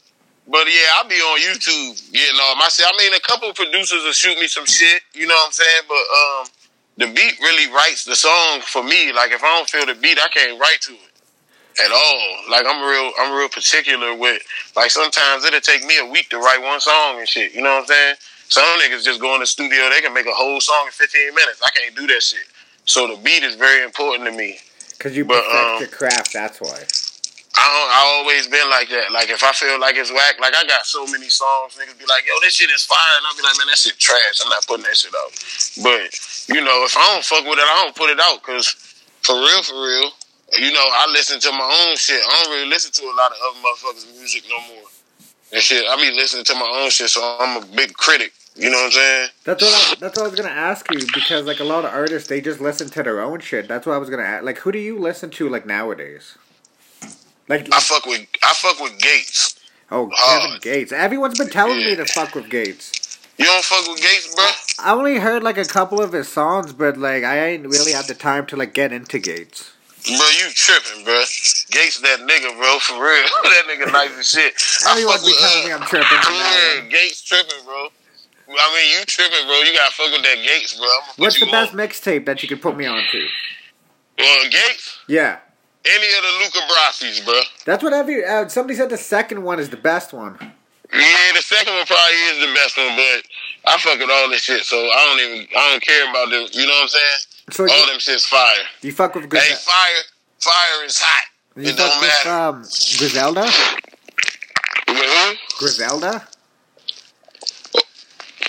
but 0.47 0.71
yeah, 0.71 1.03
I 1.03 1.05
be 1.09 1.15
on 1.15 1.39
YouTube 1.43 2.13
getting 2.13 2.39
all 2.41 2.55
my 2.55 2.69
shit. 2.69 2.85
I 2.87 2.95
mean, 2.97 3.11
a 3.13 3.19
couple 3.27 3.49
of 3.49 3.57
producers 3.57 4.05
will 4.05 4.13
shoot 4.13 4.39
me 4.39 4.47
some 4.47 4.65
shit, 4.65 5.01
you 5.13 5.27
know 5.27 5.35
what 5.35 5.47
I'm 5.47 5.51
saying? 5.51 5.83
But 5.89 6.05
um, 6.15 6.47
the 6.95 7.07
beat 7.07 7.41
really 7.41 7.67
writes 7.75 8.05
the 8.05 8.15
song 8.15 8.61
for 8.61 8.83
me. 8.85 9.11
Like 9.11 9.31
if 9.31 9.43
I 9.43 9.47
don't 9.57 9.69
feel 9.69 9.85
the 9.85 9.99
beat, 9.99 10.17
I 10.17 10.29
can't 10.29 10.57
write 10.57 10.79
to 10.87 10.93
it 10.93 11.10
at 11.79 11.91
all. 11.91 12.35
Like 12.49 12.65
I'm 12.67 12.83
real, 12.83 13.11
I'm 13.19 13.37
real 13.37 13.49
particular 13.49 14.15
with. 14.15 14.41
Like 14.75 14.91
sometimes 14.91 15.45
it'll 15.45 15.61
take 15.61 15.85
me 15.85 15.97
a 15.99 16.05
week 16.05 16.29
to 16.29 16.37
write 16.37 16.61
one 16.61 16.79
song 16.79 17.19
and 17.19 17.27
shit. 17.27 17.53
You 17.53 17.61
know 17.61 17.75
what 17.75 17.81
I'm 17.81 17.87
saying? 17.87 18.15
Some 18.49 18.63
niggas 18.79 19.03
just 19.03 19.21
go 19.21 19.33
in 19.35 19.39
the 19.39 19.47
studio, 19.47 19.89
they 19.89 20.01
can 20.01 20.13
make 20.13 20.25
a 20.25 20.33
whole 20.33 20.59
song 20.59 20.83
in 20.85 20.91
15 20.91 21.33
minutes. 21.33 21.61
I 21.65 21.71
can't 21.71 21.95
do 21.95 22.07
that 22.07 22.21
shit. 22.21 22.43
So 22.85 23.07
the 23.07 23.15
beat 23.21 23.43
is 23.43 23.55
very 23.55 23.83
important 23.83 24.27
to 24.27 24.35
me. 24.35 24.59
Because 24.97 25.15
you 25.15 25.23
But, 25.23 25.43
perfect 25.45 25.55
um, 25.55 25.79
your 25.79 25.87
craft, 25.87 26.33
that's 26.33 26.59
why. 26.59 26.83
I 27.55 27.67
don't, 27.67 27.91
I 27.91 28.01
always 28.19 28.47
been 28.47 28.69
like 28.69 28.89
that. 28.89 29.11
Like 29.11 29.29
if 29.29 29.43
I 29.43 29.51
feel 29.51 29.79
like 29.79 29.95
it's 29.95 30.11
whack, 30.11 30.39
like 30.39 30.55
I 30.55 30.63
got 30.65 30.85
so 30.85 31.05
many 31.07 31.27
songs, 31.27 31.75
niggas 31.75 31.99
be 31.99 32.07
like, 32.07 32.23
"Yo, 32.25 32.31
this 32.41 32.55
shit 32.55 32.71
is 32.71 32.83
fire," 32.83 33.15
and 33.17 33.25
I'll 33.27 33.35
be 33.35 33.43
like, 33.43 33.57
"Man, 33.59 33.67
that 33.67 33.77
shit 33.77 33.99
trash. 33.99 34.39
I'm 34.41 34.49
not 34.49 34.65
putting 34.65 34.83
that 34.87 34.95
shit 34.95 35.11
out." 35.11 35.31
But 35.83 36.15
you 36.47 36.63
know, 36.63 36.83
if 36.87 36.95
I 36.95 37.13
don't 37.13 37.25
fuck 37.25 37.43
with 37.43 37.59
it, 37.59 37.67
I 37.67 37.83
don't 37.83 37.95
put 37.95 38.09
it 38.09 38.19
out. 38.23 38.41
Cause 38.41 38.71
for 39.21 39.35
real, 39.35 39.61
for 39.63 39.83
real, 39.83 40.11
you 40.57 40.71
know, 40.71 40.83
I 40.83 41.07
listen 41.11 41.39
to 41.39 41.51
my 41.51 41.87
own 41.87 41.95
shit. 41.97 42.21
I 42.27 42.43
don't 42.43 42.51
really 42.53 42.69
listen 42.69 42.91
to 42.91 43.03
a 43.03 43.15
lot 43.15 43.31
of 43.31 43.37
other 43.47 43.59
motherfuckers' 43.59 44.17
music 44.17 44.43
no 44.49 44.57
more. 44.73 44.83
And 45.53 45.61
shit, 45.61 45.85
I 45.85 45.95
be 45.97 46.11
listening 46.15 46.45
to 46.45 46.55
my 46.55 46.81
own 46.81 46.89
shit, 46.89 47.09
so 47.09 47.37
I'm 47.39 47.61
a 47.61 47.65
big 47.75 47.93
critic. 47.93 48.33
You 48.55 48.69
know 48.69 48.77
what 48.77 48.85
I'm 48.85 48.91
saying? 48.91 49.29
That's 49.45 49.63
what 49.63 49.73
I, 49.73 49.95
that's 49.99 50.17
what 50.17 50.25
I 50.25 50.29
was 50.29 50.39
gonna 50.39 50.49
ask 50.49 50.91
you 50.91 50.99
because 51.13 51.45
like 51.45 51.61
a 51.61 51.63
lot 51.63 51.85
of 51.85 51.91
artists 51.93 52.27
they 52.27 52.41
just 52.41 52.59
listen 52.59 52.89
to 52.89 53.03
their 53.03 53.21
own 53.21 53.39
shit. 53.39 53.67
That's 53.67 53.85
what 53.85 53.93
I 53.93 53.97
was 53.97 54.09
gonna 54.09 54.23
ask. 54.23 54.43
Like, 54.43 54.59
who 54.59 54.71
do 54.73 54.79
you 54.79 54.99
listen 54.99 55.29
to 55.31 55.47
like 55.47 55.65
nowadays? 55.65 56.37
Like, 57.47 57.73
I 57.73 57.79
fuck 57.79 58.05
with 58.05 58.27
I 58.43 58.53
fuck 58.53 58.79
with 58.79 58.99
Gates. 58.99 59.59
oh. 59.89 60.09
Kevin 60.09 60.59
Gates. 60.61 60.91
Everyone's 60.91 61.37
been 61.37 61.49
telling 61.49 61.77
me 61.77 61.95
to 61.95 62.05
fuck 62.05 62.35
with 62.35 62.49
Gates. 62.49 63.19
You 63.37 63.45
don't 63.45 63.63
fuck 63.63 63.87
with 63.87 64.01
Gates, 64.01 64.35
bro? 64.35 64.45
I 64.79 64.93
only 64.93 65.17
heard 65.17 65.43
like 65.43 65.57
a 65.57 65.65
couple 65.65 66.01
of 66.01 66.11
his 66.11 66.27
songs, 66.27 66.73
but 66.73 66.97
like 66.97 67.23
I 67.23 67.47
ain't 67.47 67.65
really 67.65 67.93
had 67.93 68.05
the 68.05 68.13
time 68.13 68.45
to 68.47 68.57
like 68.57 68.73
get 68.73 68.91
into 68.91 69.17
Gates. 69.17 69.71
Bro, 70.03 70.27
you 70.39 70.49
tripping, 70.53 71.03
bro. 71.05 71.13
Gates 71.69 71.99
that 72.01 72.19
nigga, 72.25 72.57
bro, 72.57 72.79
for 72.79 72.93
real. 72.97 73.23
that 73.43 73.63
nigga 73.69 73.91
nice 73.91 74.17
as 74.17 74.29
shit. 74.29 74.53
I 74.87 74.97
fuck 75.03 75.21
be 75.25 75.33
telling 75.37 75.65
me 75.67 75.73
I'm 75.73 75.81
tripping. 75.87 76.17
Yeah. 76.33 76.81
Gates 76.89 77.21
tripping, 77.21 77.63
bro. 77.65 77.87
I 78.49 78.75
mean, 78.75 78.99
you 78.99 79.05
tripping, 79.05 79.45
bro. 79.45 79.55
You 79.61 79.73
gotta 79.73 79.93
fuck 79.93 80.11
with 80.11 80.23
that 80.23 80.37
Gates, 80.43 80.77
bro. 80.77 80.87
What's 81.17 81.39
the 81.39 81.45
best 81.45 81.73
mixtape 81.73 82.25
that 82.25 82.41
you 82.41 82.49
could 82.49 82.61
put 82.61 82.75
me 82.75 82.85
on 82.85 83.03
to? 83.11 83.27
Uh, 84.19 84.43
Gates? 84.49 84.97
Yeah, 85.07 85.37
Any 85.85 86.07
of 86.07 86.21
the 86.23 86.31
Luca 86.43 86.59
Brasi's, 86.71 87.19
bro. 87.21 87.39
that's 87.65 87.83
what 87.83 87.93
every 87.93 88.25
uh, 88.25 88.47
somebody 88.49 88.75
said. 88.77 88.89
The 88.89 88.97
second 88.97 89.43
one 89.43 89.59
is 89.59 89.69
the 89.69 89.77
best 89.77 90.13
one. 90.13 90.37
Yeah, 90.93 91.31
the 91.33 91.41
second 91.41 91.73
one 91.73 91.85
probably 91.85 92.13
is 92.35 92.39
the 92.47 92.53
best 92.53 92.77
one, 92.77 92.95
but 92.97 93.23
I 93.71 93.77
fuck 93.77 93.97
with 93.99 94.09
all 94.11 94.29
this 94.29 94.41
shit, 94.41 94.63
so 94.63 94.75
I 94.77 95.05
don't 95.05 95.19
even, 95.31 95.47
I 95.55 95.71
don't 95.71 95.81
care 95.81 96.09
about 96.09 96.29
them. 96.29 96.47
You 96.51 96.67
know 96.67 96.73
what 96.73 96.83
I'm 96.83 96.87
saying? 96.89 97.19
So 97.51 97.63
all 97.69 97.87
them 97.87 97.99
shit's 97.99 98.25
fire. 98.25 98.63
you 98.81 98.91
fuck 98.91 99.13
with 99.15 99.29
Griselda? 99.29 99.55
Hey, 99.55 99.61
fire, 99.61 100.01
fire 100.39 100.85
is 100.85 100.97
hot. 100.99 101.23
You 101.55 101.63
it 101.69 101.75
fuck 101.75 101.91
don't 101.91 102.01
with 102.01 102.09
matter. 102.25 102.29
um, 102.29 102.55
Griselda? 102.97 103.41
With 104.87 104.97
who? 104.97 105.35
Griselda? 105.59 106.27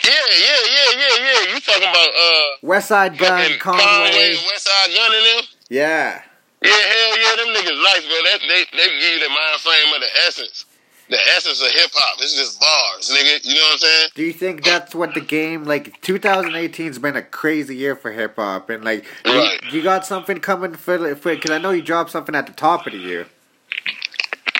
Yeah, 0.04 0.10
yeah, 0.12 0.60
yeah, 0.66 0.90
yeah, 0.98 1.16
yeah. 1.22 1.54
You 1.54 1.60
talking 1.60 1.82
about 1.88 2.08
uh 2.08 2.66
Westside 2.66 3.18
Gun, 3.18 3.40
fucking 3.42 3.58
Conway. 3.58 4.30
and 4.30 4.34
Westside 4.50 4.94
Gun 4.94 5.10
and 5.14 5.26
them? 5.38 5.44
Yeah. 5.68 6.22
Yeah, 6.62 6.70
hell 6.70 7.18
yeah, 7.18 7.36
them 7.36 7.48
niggas 7.54 7.82
nice, 7.82 8.02
bro. 8.06 8.18
That 8.24 8.38
they 8.46 8.64
they 8.76 8.88
give 8.98 9.12
you 9.14 9.20
the 9.20 9.28
mind 9.28 9.60
frame 9.60 9.94
of 9.94 10.00
the 10.00 10.08
essence. 10.26 10.64
The 11.12 11.18
essence 11.36 11.60
of 11.60 11.68
hip 11.68 11.90
hop. 11.92 12.16
It's 12.22 12.34
just 12.34 12.58
bars, 12.58 13.10
nigga. 13.10 13.44
You 13.44 13.54
know 13.56 13.60
what 13.64 13.72
I'm 13.74 13.78
saying? 13.80 14.08
Do 14.14 14.22
you 14.24 14.32
think 14.32 14.64
that's 14.64 14.94
what 14.94 15.12
the 15.12 15.20
game 15.20 15.64
like 15.64 16.00
2018's 16.00 16.98
been 16.98 17.16
a 17.16 17.22
crazy 17.22 17.76
year 17.76 17.94
for 17.94 18.10
hip 18.12 18.36
hop 18.36 18.70
and 18.70 18.82
like 18.82 19.04
you- 19.26 19.32
Right. 19.38 19.60
you, 19.70 19.82
got 19.82 20.06
something 20.06 20.40
coming 20.40 20.74
for 20.74 21.14
for 21.16 21.36
cuz 21.36 21.50
I 21.50 21.58
know 21.58 21.68
you 21.70 21.82
dropped 21.82 22.12
something 22.12 22.34
at 22.34 22.46
the 22.46 22.54
top 22.54 22.86
of 22.86 22.94
the 22.94 22.98
year. 22.98 23.26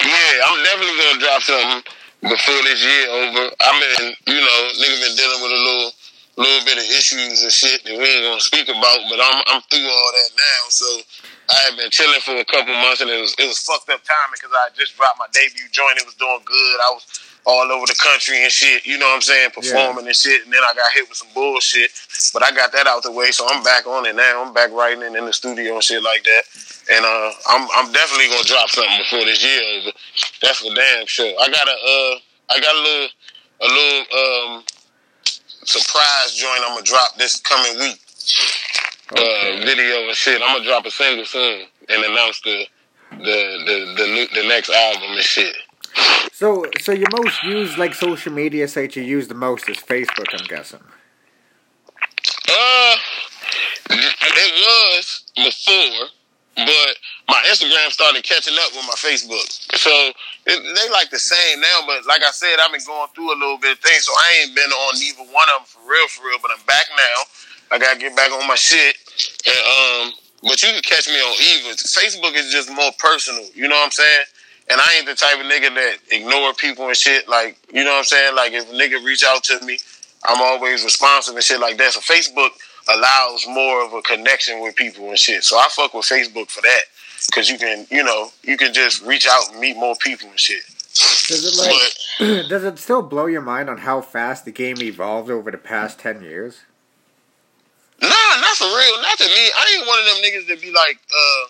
Yeah, 0.05 0.45
I'm 0.47 0.63
definitely 0.63 0.99
gonna 1.03 1.21
drop 1.21 1.41
something 1.43 1.83
before 2.21 2.63
this 2.65 2.83
year 2.85 3.09
over. 3.09 3.51
I've 3.59 3.81
been, 3.97 4.15
you 4.27 4.41
know, 4.43 4.59
nigga 4.77 5.01
been 5.09 5.17
dealing 5.17 5.43
with 5.43 5.53
a 5.53 5.57
little, 5.57 5.93
little 6.37 6.65
bit 6.67 6.77
of 6.77 6.85
issues 6.85 7.43
and 7.45 7.51
shit 7.51 7.83
that 7.85 7.97
we 7.97 8.05
ain't 8.05 8.25
gonna 8.29 8.41
speak 8.43 8.69
about, 8.69 8.99
but 9.09 9.21
I'm, 9.25 9.43
I'm 9.47 9.63
through 9.71 9.89
all 9.89 10.13
that 10.13 10.31
now. 10.37 10.69
So 10.69 11.01
I 11.53 11.59
had 11.69 11.77
been 11.77 11.91
chilling 11.91 12.21
for 12.25 12.33
a 12.37 12.45
couple 12.45 12.73
months, 12.73 13.01
and 13.05 13.11
it 13.11 13.21
was, 13.21 13.37
it 13.39 13.45
was 13.47 13.61
fucked 13.61 13.89
up 13.93 14.01
timing 14.01 14.41
because 14.41 14.57
I 14.57 14.73
just 14.73 14.97
dropped 14.97 15.19
my 15.21 15.29
debut 15.33 15.69
joint. 15.71 16.01
It 16.01 16.07
was 16.09 16.17
doing 16.17 16.41
good. 16.45 16.77
I 16.81 16.91
was 16.97 17.05
all 17.45 17.69
over 17.73 17.85
the 17.85 17.99
country 18.01 18.43
and 18.43 18.51
shit. 18.53 18.87
You 18.87 18.97
know 18.97 19.07
what 19.07 19.17
I'm 19.21 19.27
saying? 19.27 19.51
Performing 19.53 20.07
and 20.07 20.17
shit, 20.17 20.45
and 20.45 20.53
then 20.53 20.63
I 20.65 20.73
got 20.73 20.89
hit 20.95 21.09
with 21.09 21.19
some 21.19 21.29
bullshit. 21.35 21.93
But 22.33 22.43
I 22.43 22.53
got 22.53 22.73
that 22.73 22.87
out 22.87 23.03
the 23.03 23.13
way, 23.13 23.31
so 23.33 23.45
I'm 23.51 23.63
back 23.63 23.87
on 23.87 24.07
it 24.07 24.17
now. 24.17 24.45
I'm 24.45 24.55
back 24.55 24.71
writing 24.73 25.03
it 25.03 25.15
in 25.15 25.27
the 25.27 25.33
studio 25.33 25.75
and 25.75 25.85
shit 25.85 26.03
like 26.03 26.25
that. 26.25 26.43
And 26.91 27.05
uh, 27.05 27.31
I'm 27.49 27.69
I'm 27.77 27.93
definitely 27.93 28.29
gonna 28.33 28.49
drop 28.49 28.71
something 28.71 28.99
before 28.99 29.25
this 29.29 29.45
year. 29.45 29.93
That's 30.41 30.59
for 30.65 30.73
damn 30.75 31.07
sure. 31.07 31.35
I 31.37 31.51
got 31.51 31.69
a 31.69 31.77
uh, 31.77 32.15
I 32.49 32.61
got 32.61 32.75
a 32.75 32.81
little 32.81 33.09
a 33.61 33.69
little 33.69 34.01
um 34.57 34.65
surprise 35.65 36.35
joint. 36.35 36.63
I'm 36.65 36.75
gonna 36.75 36.83
drop 36.83 37.17
this 37.17 37.41
coming 37.41 37.79
week. 37.79 37.99
Uh, 39.15 39.65
video 39.65 40.09
and 40.09 40.17
shit. 40.17 40.41
I'm 40.43 40.57
gonna 40.57 40.69
drop 40.69 40.87
a 40.87 40.91
single 40.91 41.25
soon 41.27 41.67
and 41.89 42.05
announce 42.05 42.41
the 42.41 42.67
the 43.11 43.17
the 43.17 43.95
the, 43.97 44.07
new, 44.07 44.27
the 44.43 44.49
next 44.49 44.71
album 44.71 45.11
and 45.13 45.21
shit. 45.23 45.55
So 46.33 46.65
so 46.81 46.93
your 46.93 47.09
most 47.13 47.43
used 47.43 47.77
like 47.77 47.95
social 47.95 48.33
media 48.33 48.67
site 48.69 48.97
you 48.97 49.03
use 49.03 49.29
the 49.29 49.35
most 49.35 49.69
is 49.69 49.77
Facebook, 49.77 50.29
I'm 50.33 50.47
guessing. 50.47 50.81
Uh, 52.49 52.97
It 53.91 54.53
was 54.97 55.25
before, 55.37 56.09
but 56.57 56.97
my 57.29 57.43
Instagram 57.51 57.91
started 57.91 58.25
catching 58.25 58.55
up 58.55 58.73
with 58.73 58.87
my 58.87 58.97
Facebook. 58.97 59.49
So 59.77 59.91
it, 60.47 60.75
they 60.75 60.91
like 60.91 61.11
the 61.11 61.19
same 61.19 61.61
now, 61.61 61.81
but 61.87 62.07
like 62.07 62.23
I 62.23 62.31
said, 62.31 62.57
I've 62.61 62.73
been 62.73 62.81
going 62.87 63.09
through 63.15 63.33
a 63.35 63.39
little 63.39 63.59
bit 63.59 63.73
of 63.73 63.79
things, 63.79 64.05
so 64.05 64.13
I 64.13 64.43
ain't 64.43 64.55
been 64.57 64.71
on 64.71 64.99
neither 64.99 65.25
one 65.33 65.49
of 65.57 65.65
them 65.65 65.67
for 65.67 65.81
real, 65.91 66.09
for 66.09 66.27
real. 66.27 66.39
But 66.41 66.53
I'm 66.57 66.65
back 66.67 66.87
now. 66.97 67.19
I 67.73 67.79
gotta 67.79 67.99
get 67.99 68.15
back 68.15 68.31
on 68.33 68.47
my 68.47 68.55
shit. 68.55 68.97
And 69.47 70.09
um, 70.09 70.15
but 70.43 70.63
you 70.63 70.69
can 70.71 70.83
catch 70.83 71.09
me 71.09 71.15
on 71.15 71.35
either. 71.41 71.75
Facebook 71.77 72.35
is 72.35 72.53
just 72.53 72.71
more 72.71 72.91
personal. 72.99 73.45
You 73.55 73.69
know 73.69 73.77
what 73.77 73.87
I'm 73.87 73.91
saying? 73.91 74.25
And 74.71 74.81
I 74.81 74.97
ain't 74.97 75.07
the 75.07 75.15
type 75.15 75.39
of 75.41 75.47
nigga 75.47 75.75
that 75.75 75.97
ignore 76.11 76.53
people 76.55 76.87
and 76.87 76.97
shit. 76.97 77.29
Like, 77.29 77.59
you 77.73 77.85
know 77.85 77.91
what 77.93 77.99
I'm 77.99 78.05
saying? 78.05 78.37
Like, 78.37 78.53
if 78.53 78.71
a 78.71 78.75
nigga 78.75 79.05
reach 79.05 79.25
out 79.25 79.43
to 79.45 79.65
me, 79.65 79.79
I'm 80.25 80.41
always 80.41 80.85
responsive 80.85 81.35
and 81.35 81.43
shit 81.43 81.61
like 81.61 81.79
that. 81.79 81.93
So 81.93 82.01
Facebook 82.01 82.51
allows 82.93 83.47
more 83.49 83.85
of 83.85 83.93
a 83.93 84.03
connection 84.03 84.61
with 84.61 84.77
people 84.77 85.09
and 85.09 85.19
shit. 85.19 85.45
So 85.45 85.57
I 85.57 85.69
fuck 85.71 85.95
with 85.95 86.07
Facebook 86.07 86.51
for 86.51 86.61
that 86.61 86.83
because 87.27 87.49
you 87.49 87.59
can, 87.59 87.87
you 87.91 88.05
know, 88.05 88.31
you 88.43 88.57
can 88.57 88.73
just 88.73 89.03
reach 89.03 89.27
out 89.27 89.51
and 89.51 89.61
meet 89.61 89.77
more 89.77 89.95
people 89.97 90.29
and 90.29 90.39
shit. 90.39 90.63
Does 90.93 91.45
it 91.47 92.19
like? 92.21 92.49
does 92.49 92.65
it 92.65 92.79
still 92.79 93.03
blow 93.03 93.27
your 93.27 93.41
mind 93.41 93.71
on 93.71 93.79
how 93.79 94.01
fast 94.01 94.45
the 94.45 94.53
game 94.53 94.81
evolved 94.83 95.31
over 95.31 95.51
the 95.51 95.59
past 95.59 95.99
ten 95.99 96.23
years? 96.23 96.61
Nah, 98.03 98.09
not 98.41 98.57
for 98.59 98.67
real. 98.67 99.03
Not 99.03 99.19
to 99.19 99.25
me. 99.27 99.45
I 99.55 99.77
ain't 99.79 99.87
one 99.87 99.99
of 100.01 100.07
them 100.07 100.19
niggas 100.25 100.49
that 100.49 100.61
be 100.61 100.73
like, 100.73 100.99
uh, 101.07 101.45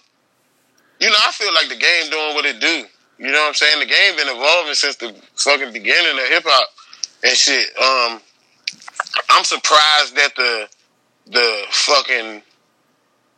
you 1.00 1.08
know, 1.08 1.16
I 1.26 1.32
feel 1.32 1.52
like 1.54 1.68
the 1.68 1.76
game 1.76 2.10
doing 2.10 2.34
what 2.34 2.44
it 2.44 2.60
do. 2.60 2.84
You 3.18 3.30
know 3.32 3.40
what 3.40 3.48
I'm 3.48 3.54
saying? 3.54 3.80
The 3.80 3.86
game 3.86 4.16
been 4.16 4.28
evolving 4.28 4.74
since 4.74 4.96
the 4.96 5.14
fucking 5.36 5.72
beginning 5.72 6.12
of 6.18 6.28
hip 6.28 6.44
hop 6.46 6.68
and 7.24 7.32
shit. 7.32 7.68
Um, 7.78 8.20
I'm 9.30 9.44
surprised 9.44 10.16
that 10.16 10.34
the 10.36 10.68
the 11.26 11.62
fucking 11.70 12.42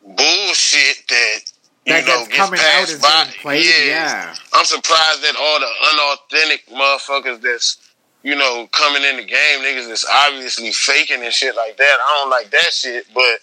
bullshit 0.03 1.07
that 1.09 1.39
you 1.87 1.93
That 1.93 2.07
know 2.07 2.25
gets 2.25 2.29
gets 2.29 2.37
coming 2.37 2.61
out 2.61 2.89
passed 2.89 3.03
by. 3.45 3.55
Yeah. 3.55 3.85
yeah. 3.85 4.35
I'm 4.55 4.65
surprised 4.65 5.23
that 5.23 5.37
all 5.39 5.61
the 5.61 5.73
unauthentic 5.91 6.67
motherfuckers 6.69 7.41
that's 7.43 7.79
you 8.25 8.35
know 8.35 8.67
coming 8.73 9.05
in 9.05 9.17
the 9.19 9.25
game, 9.25 9.61
niggas 9.61 9.87
that's 9.87 10.05
obviously 10.11 10.73
faking 10.73 11.23
and 11.23 11.33
shit 11.33 11.55
like 11.55 11.77
that. 11.77 11.97
I 12.05 12.21
don't 12.21 12.31
like 12.31 12.51
that 12.51 12.73
shit, 12.73 13.07
but 13.15 13.39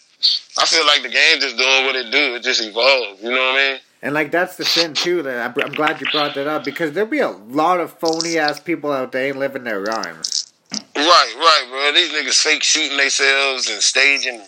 I 0.59 0.65
feel 0.65 0.85
like 0.85 1.03
the 1.03 1.09
game 1.09 1.39
just 1.39 1.55
doing 1.57 1.85
what 1.85 1.95
it 1.95 2.11
do. 2.11 2.35
It 2.35 2.43
just 2.43 2.61
evolved. 2.61 3.21
You 3.23 3.29
know 3.29 3.37
what 3.37 3.55
I 3.55 3.71
mean? 3.71 3.79
And 4.01 4.13
like 4.15 4.31
that's 4.31 4.57
the 4.57 4.65
thing 4.65 4.93
too. 4.93 5.21
That 5.21 5.55
I'm, 5.55 5.63
I'm 5.63 5.71
glad 5.73 6.01
you 6.01 6.07
brought 6.11 6.35
that 6.35 6.47
up 6.47 6.65
because 6.65 6.91
there'll 6.93 7.09
be 7.09 7.19
a 7.19 7.29
lot 7.29 7.79
of 7.79 7.93
phony 7.99 8.37
ass 8.37 8.59
people 8.59 8.91
out 8.91 9.11
there 9.11 9.33
living 9.33 9.63
their 9.63 9.79
rhymes. 9.79 10.51
Right, 10.95 11.33
right, 11.37 11.65
bro. 11.69 11.91
These 11.93 12.11
niggas 12.11 12.41
fake 12.41 12.63
shooting 12.63 12.97
themselves 12.97 13.69
and 13.69 13.81
staging 13.81 14.41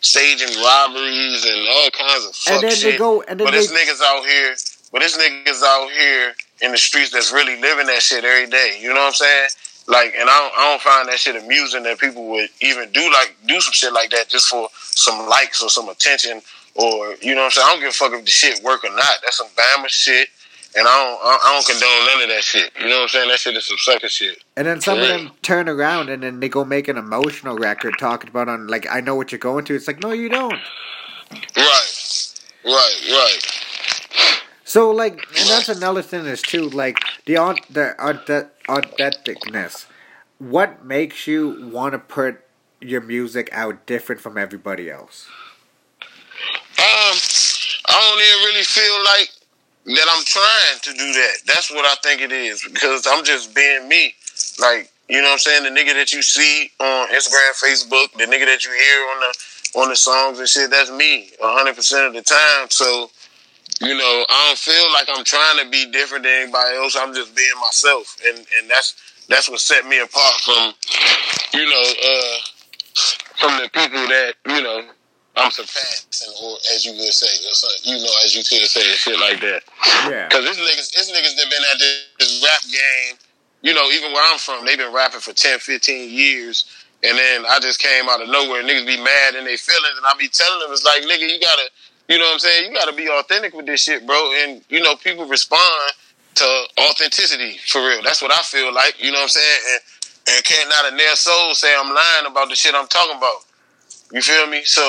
staging 0.00 0.48
robberies 0.62 1.44
and 1.44 1.68
all 1.68 1.90
kinds 1.90 2.26
of 2.26 2.34
fuck 2.34 2.54
And 2.54 2.62
then 2.62 2.70
shit. 2.70 2.92
they 2.92 2.98
go 2.98 3.22
and 3.22 3.38
then 3.38 3.46
but 3.46 3.50
they 3.52 3.58
this 3.58 3.72
niggas 3.72 4.00
out 4.02 4.24
here, 4.24 4.54
but 4.92 5.00
this 5.00 5.16
niggas 5.18 5.62
out 5.62 5.90
here 5.90 6.34
in 6.62 6.72
the 6.72 6.78
streets 6.78 7.10
that's 7.10 7.32
really 7.32 7.60
living 7.60 7.86
that 7.86 8.02
shit 8.02 8.24
every 8.24 8.48
day. 8.48 8.78
You 8.80 8.88
know 8.88 9.00
what 9.00 9.08
I'm 9.08 9.12
saying? 9.14 9.48
Like, 9.90 10.14
and 10.16 10.30
I 10.30 10.38
don't, 10.38 10.58
I 10.58 10.70
don't 10.70 10.82
find 10.82 11.08
that 11.08 11.18
shit 11.18 11.34
amusing 11.34 11.82
that 11.82 11.98
people 11.98 12.28
would 12.28 12.48
even 12.60 12.90
do 12.92 13.10
like 13.12 13.36
do 13.46 13.60
some 13.60 13.72
shit 13.72 13.92
like 13.92 14.10
that 14.10 14.28
just 14.28 14.46
for 14.48 14.68
some 14.72 15.28
likes 15.28 15.62
or 15.62 15.68
some 15.68 15.88
attention 15.88 16.40
or 16.74 17.14
you 17.20 17.34
know 17.34 17.42
what 17.42 17.46
I'm 17.46 17.50
saying. 17.50 17.66
I 17.68 17.72
don't 17.72 17.80
give 17.80 17.90
a 17.90 17.92
fuck 17.92 18.12
if 18.12 18.24
the 18.24 18.30
shit 18.30 18.62
work 18.62 18.84
or 18.84 18.90
not. 18.90 19.18
That's 19.22 19.38
some 19.38 19.48
Bama 19.48 19.88
shit, 19.88 20.28
and 20.76 20.86
I 20.86 21.04
don't 21.04 21.18
I 21.22 21.38
I 21.42 21.54
don't 21.54 21.66
condone 21.66 22.06
none 22.06 22.22
of 22.22 22.28
that 22.36 22.44
shit. 22.44 22.72
You 22.78 22.88
know 22.88 22.96
what 22.96 23.02
I'm 23.02 23.08
saying? 23.08 23.28
That 23.28 23.38
shit 23.38 23.56
is 23.56 23.66
some 23.66 23.78
sucker 23.78 24.08
shit. 24.08 24.42
and 24.56 24.66
then 24.66 24.80
some 24.80 24.98
of 24.98 25.08
them 25.08 25.32
turn 25.42 25.68
around 25.68 26.08
and 26.08 26.22
then 26.22 26.40
they 26.40 26.48
go 26.48 26.64
make 26.64 26.88
an 26.88 26.96
emotional 26.96 27.56
record 27.58 27.94
talking 27.98 28.30
about 28.30 28.48
on 28.48 28.68
like 28.68 28.86
I 28.90 29.00
know 29.00 29.14
what 29.14 29.32
you're 29.32 29.38
going 29.38 29.64
to. 29.66 29.74
It's 29.74 29.88
like 29.88 30.00
no, 30.00 30.12
you 30.12 30.28
don't. 30.28 30.58
Right, 31.56 32.40
right, 32.64 33.00
right. 33.10 33.59
So 34.70 34.92
like, 34.92 35.14
and 35.36 35.48
that's 35.48 35.68
another 35.68 36.00
thing 36.00 36.26
is 36.26 36.40
too 36.42 36.68
like 36.68 36.96
the 37.26 37.36
on 37.38 37.56
the 37.70 37.96
authe- 37.98 38.50
authenticness. 38.68 39.86
What 40.38 40.84
makes 40.84 41.26
you 41.26 41.68
want 41.72 41.94
to 41.94 41.98
put 41.98 42.44
your 42.80 43.00
music 43.00 43.48
out 43.50 43.84
different 43.86 44.20
from 44.20 44.38
everybody 44.38 44.88
else? 44.88 45.26
Um, 46.78 47.16
I 47.88 47.98
don't 47.98 48.22
even 48.22 48.54
really 48.54 48.62
feel 48.62 49.02
like 49.02 49.30
that 49.86 50.06
I'm 50.08 50.24
trying 50.24 50.78
to 50.82 50.92
do 50.92 51.14
that. 51.14 51.34
That's 51.46 51.72
what 51.72 51.84
I 51.84 51.96
think 52.04 52.22
it 52.22 52.30
is 52.30 52.62
because 52.72 53.08
I'm 53.10 53.24
just 53.24 53.52
being 53.52 53.88
me. 53.88 54.14
Like, 54.60 54.88
you 55.08 55.20
know 55.20 55.30
what 55.30 55.32
I'm 55.32 55.38
saying? 55.40 55.64
The 55.64 55.80
nigga 55.80 55.94
that 55.94 56.12
you 56.12 56.22
see 56.22 56.70
on 56.78 57.08
Instagram, 57.08 57.58
Facebook, 57.60 58.12
the 58.12 58.26
nigga 58.26 58.46
that 58.46 58.64
you 58.64 58.70
hear 58.70 59.02
on 59.02 59.18
the 59.18 59.80
on 59.80 59.88
the 59.88 59.96
songs 59.96 60.38
and 60.38 60.48
shit, 60.48 60.70
that's 60.70 60.92
me 60.92 61.30
100% 61.42 62.06
of 62.06 62.14
the 62.14 62.22
time. 62.22 62.70
So, 62.70 63.10
you 63.80 63.96
know, 63.96 64.26
I 64.28 64.48
don't 64.48 64.58
feel 64.58 64.92
like 64.92 65.08
I'm 65.08 65.24
trying 65.24 65.64
to 65.64 65.70
be 65.70 65.90
different 65.90 66.24
than 66.24 66.42
anybody 66.42 66.76
else. 66.76 66.96
I'm 66.96 67.14
just 67.14 67.34
being 67.34 67.48
myself. 67.60 68.16
And 68.26 68.38
and 68.38 68.70
that's 68.70 68.94
that's 69.28 69.48
what 69.48 69.60
set 69.60 69.86
me 69.86 70.00
apart 70.00 70.40
from, 70.42 70.74
you 71.54 71.68
know, 71.68 71.82
uh 72.04 72.38
from 73.40 73.56
the 73.56 73.70
people 73.72 74.04
that, 74.08 74.34
you 74.46 74.62
know, 74.62 74.84
I'm 75.36 75.50
surpassing, 75.50 76.34
or 76.42 76.56
as 76.74 76.84
you 76.84 76.92
would 76.92 77.14
say, 77.14 77.32
or 77.48 77.54
so, 77.54 77.68
you 77.88 77.96
know, 77.96 78.12
as 78.24 78.36
you 78.36 78.42
could 78.44 78.66
say, 78.68 78.82
shit 78.82 79.18
like 79.18 79.40
that. 79.40 79.62
Yeah. 80.10 80.28
Because 80.28 80.44
this 80.44 80.58
niggas, 80.58 80.92
this 80.92 81.10
niggas 81.10 81.36
that 81.36 81.48
been 81.48 81.64
at 81.72 81.78
this, 81.78 82.04
this 82.18 82.44
rap 82.44 82.60
game, 82.68 83.16
you 83.62 83.72
know, 83.72 83.88
even 83.90 84.12
where 84.12 84.32
I'm 84.32 84.38
from, 84.38 84.66
they've 84.66 84.76
been 84.76 84.92
rapping 84.92 85.20
for 85.20 85.32
10, 85.32 85.60
15 85.60 86.10
years. 86.10 86.66
And 87.02 87.16
then 87.16 87.46
I 87.46 87.60
just 87.60 87.80
came 87.80 88.10
out 88.10 88.20
of 88.20 88.28
nowhere. 88.28 88.62
Niggas 88.62 88.86
be 88.86 89.00
mad 89.00 89.34
in 89.34 89.44
their 89.44 89.56
feelings, 89.56 89.96
and 89.96 90.04
I 90.04 90.12
be 90.18 90.28
telling 90.28 90.60
them, 90.60 90.72
it's 90.72 90.84
like, 90.84 91.02
nigga, 91.02 91.32
you 91.32 91.40
gotta, 91.40 91.70
you 92.10 92.18
know 92.18 92.24
what 92.24 92.32
I'm 92.34 92.38
saying? 92.40 92.66
You 92.66 92.74
gotta 92.74 92.92
be 92.92 93.08
authentic 93.08 93.54
with 93.54 93.66
this 93.66 93.84
shit, 93.84 94.04
bro. 94.04 94.18
And, 94.42 94.62
you 94.68 94.82
know, 94.82 94.96
people 94.96 95.26
respond 95.26 95.92
to 96.34 96.62
authenticity 96.90 97.58
for 97.68 97.78
real. 97.78 98.02
That's 98.02 98.20
what 98.20 98.32
I 98.32 98.42
feel 98.42 98.74
like, 98.74 98.98
you 98.98 99.12
know 99.12 99.18
what 99.18 99.30
I'm 99.30 99.38
saying? 99.38 99.60
And, 99.70 99.80
and 100.34 100.44
can't 100.44 100.68
not 100.68 100.92
a 100.92 100.96
near 100.96 101.14
soul 101.14 101.54
say 101.54 101.72
I'm 101.72 101.94
lying 101.94 102.26
about 102.26 102.48
the 102.48 102.56
shit 102.56 102.74
I'm 102.74 102.88
talking 102.88 103.16
about. 103.16 103.46
You 104.12 104.20
feel 104.20 104.46
me? 104.48 104.64
So 104.64 104.82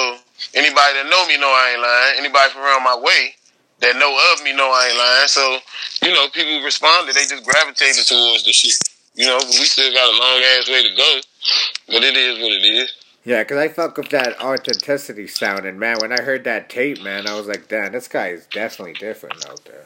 anybody 0.55 0.97
that 0.97 1.07
know 1.09 1.27
me 1.27 1.37
know 1.37 1.53
I 1.53 1.73
ain't 1.73 1.81
lying. 1.81 2.25
Anybody 2.25 2.53
from 2.53 2.63
around 2.63 2.83
my 2.83 2.97
way 2.97 3.35
that 3.81 3.97
know 3.97 4.09
of 4.33 4.43
me 4.43 4.53
know 4.53 4.69
I 4.73 4.89
ain't 4.89 4.97
lying. 4.97 5.27
So, 5.27 5.43
you 6.01 6.13
know, 6.13 6.25
people 6.33 6.65
responded. 6.65 7.13
They 7.13 7.25
just 7.25 7.45
gravitated 7.45 8.05
towards 8.05 8.45
the 8.45 8.53
shit. 8.53 8.77
You 9.13 9.25
know, 9.27 9.37
we 9.45 9.65
still 9.69 9.93
got 9.93 10.09
a 10.09 10.17
long 10.17 10.41
ass 10.57 10.69
way 10.69 10.89
to 10.89 10.95
go. 10.95 11.21
But 11.87 12.03
it 12.03 12.17
is 12.17 12.39
what 12.41 12.51
it 12.51 12.65
is. 12.65 12.93
Yeah, 13.23 13.43
because 13.43 13.57
I 13.57 13.67
fuck 13.67 13.97
with 13.97 14.09
that 14.09 14.41
authenticity 14.41 15.27
sound, 15.27 15.65
and 15.65 15.79
man, 15.79 15.97
when 16.01 16.11
I 16.11 16.21
heard 16.21 16.43
that 16.45 16.69
tape, 16.69 17.03
man, 17.03 17.27
I 17.27 17.35
was 17.35 17.47
like, 17.47 17.67
damn, 17.67 17.91
this 17.91 18.07
guy 18.07 18.29
is 18.29 18.47
definitely 18.47 18.93
different 18.93 19.47
out 19.47 19.63
there. 19.65 19.85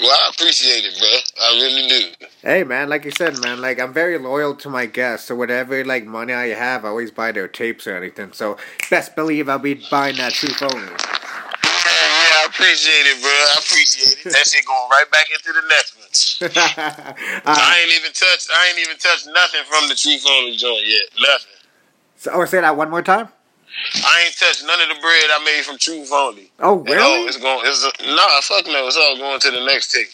Well, 0.00 0.10
I 0.10 0.30
appreciate 0.30 0.84
it, 0.84 0.96
bro. 0.96 1.08
I 1.42 1.60
really 1.60 1.88
do. 1.88 2.26
Hey, 2.42 2.62
man, 2.62 2.88
like 2.88 3.04
you 3.04 3.10
said, 3.10 3.40
man, 3.40 3.60
like 3.60 3.80
I'm 3.80 3.92
very 3.92 4.16
loyal 4.16 4.54
to 4.56 4.70
my 4.70 4.86
guests, 4.86 5.26
so 5.26 5.34
whatever 5.34 5.84
like 5.84 6.06
money 6.06 6.32
I 6.32 6.48
have, 6.48 6.84
I 6.84 6.88
always 6.88 7.10
buy 7.10 7.32
their 7.32 7.48
tapes 7.48 7.84
or 7.88 7.96
anything. 7.96 8.32
So 8.32 8.58
best 8.90 9.16
believe 9.16 9.48
I'll 9.48 9.58
be 9.58 9.82
buying 9.90 10.16
that 10.18 10.32
truth 10.34 10.62
only. 10.62 10.76
Man, 10.76 10.86
yeah, 10.86 10.94
I 11.66 12.46
appreciate 12.48 13.06
it, 13.10 13.20
bro. 13.20 13.30
I 13.30 13.56
appreciate 13.58 14.18
it. 14.24 14.32
That 14.32 14.46
shit 14.46 14.64
going 14.64 14.88
right 14.90 15.10
back 15.10 15.26
into 15.34 15.52
the 15.52 15.66
next 15.68 15.96
one. 15.98 16.50
uh, 16.54 17.14
I 17.44 17.80
ain't 17.82 17.92
even 17.98 18.12
touched. 18.12 18.48
I 18.54 18.68
ain't 18.68 18.78
even 18.78 18.98
touched 18.98 19.26
nothing 19.34 19.62
from 19.68 19.88
the 19.88 19.96
Truth 19.96 20.24
Only 20.30 20.56
joint 20.56 20.86
yet. 20.86 21.08
Nothing. 21.18 21.55
So, 22.16 22.32
or 22.32 22.46
say 22.46 22.60
that 22.60 22.76
one 22.76 22.90
more 22.90 23.02
time. 23.02 23.28
I 23.94 24.24
ain't 24.24 24.38
touched 24.38 24.64
none 24.66 24.80
of 24.80 24.88
the 24.88 25.00
bread 25.00 25.24
I 25.30 25.44
made 25.44 25.64
from 25.64 25.76
Truth 25.76 26.10
Only. 26.12 26.50
Oh, 26.60 26.78
really? 26.78 27.24
It's 27.26 27.36
going. 27.36 27.60
It's 27.64 27.84
a, 27.84 28.14
nah. 28.14 28.40
Fuck 28.40 28.66
no. 28.66 28.86
It's 28.86 28.96
all 28.96 29.16
going 29.18 29.40
to 29.40 29.50
the 29.50 29.64
next 29.66 29.92
tape. 29.92 30.08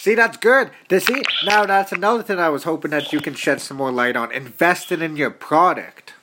See, 0.00 0.14
that's 0.14 0.36
good. 0.36 0.70
To 0.88 1.00
see 1.00 1.22
now, 1.44 1.64
that's 1.66 1.92
another 1.92 2.22
thing 2.22 2.38
I 2.38 2.48
was 2.48 2.64
hoping 2.64 2.90
that 2.90 3.12
you 3.12 3.20
can 3.20 3.34
shed 3.34 3.60
some 3.60 3.76
more 3.76 3.92
light 3.92 4.16
on. 4.16 4.32
Investing 4.32 5.00
in 5.00 5.16
your 5.16 5.30
product. 5.30 6.14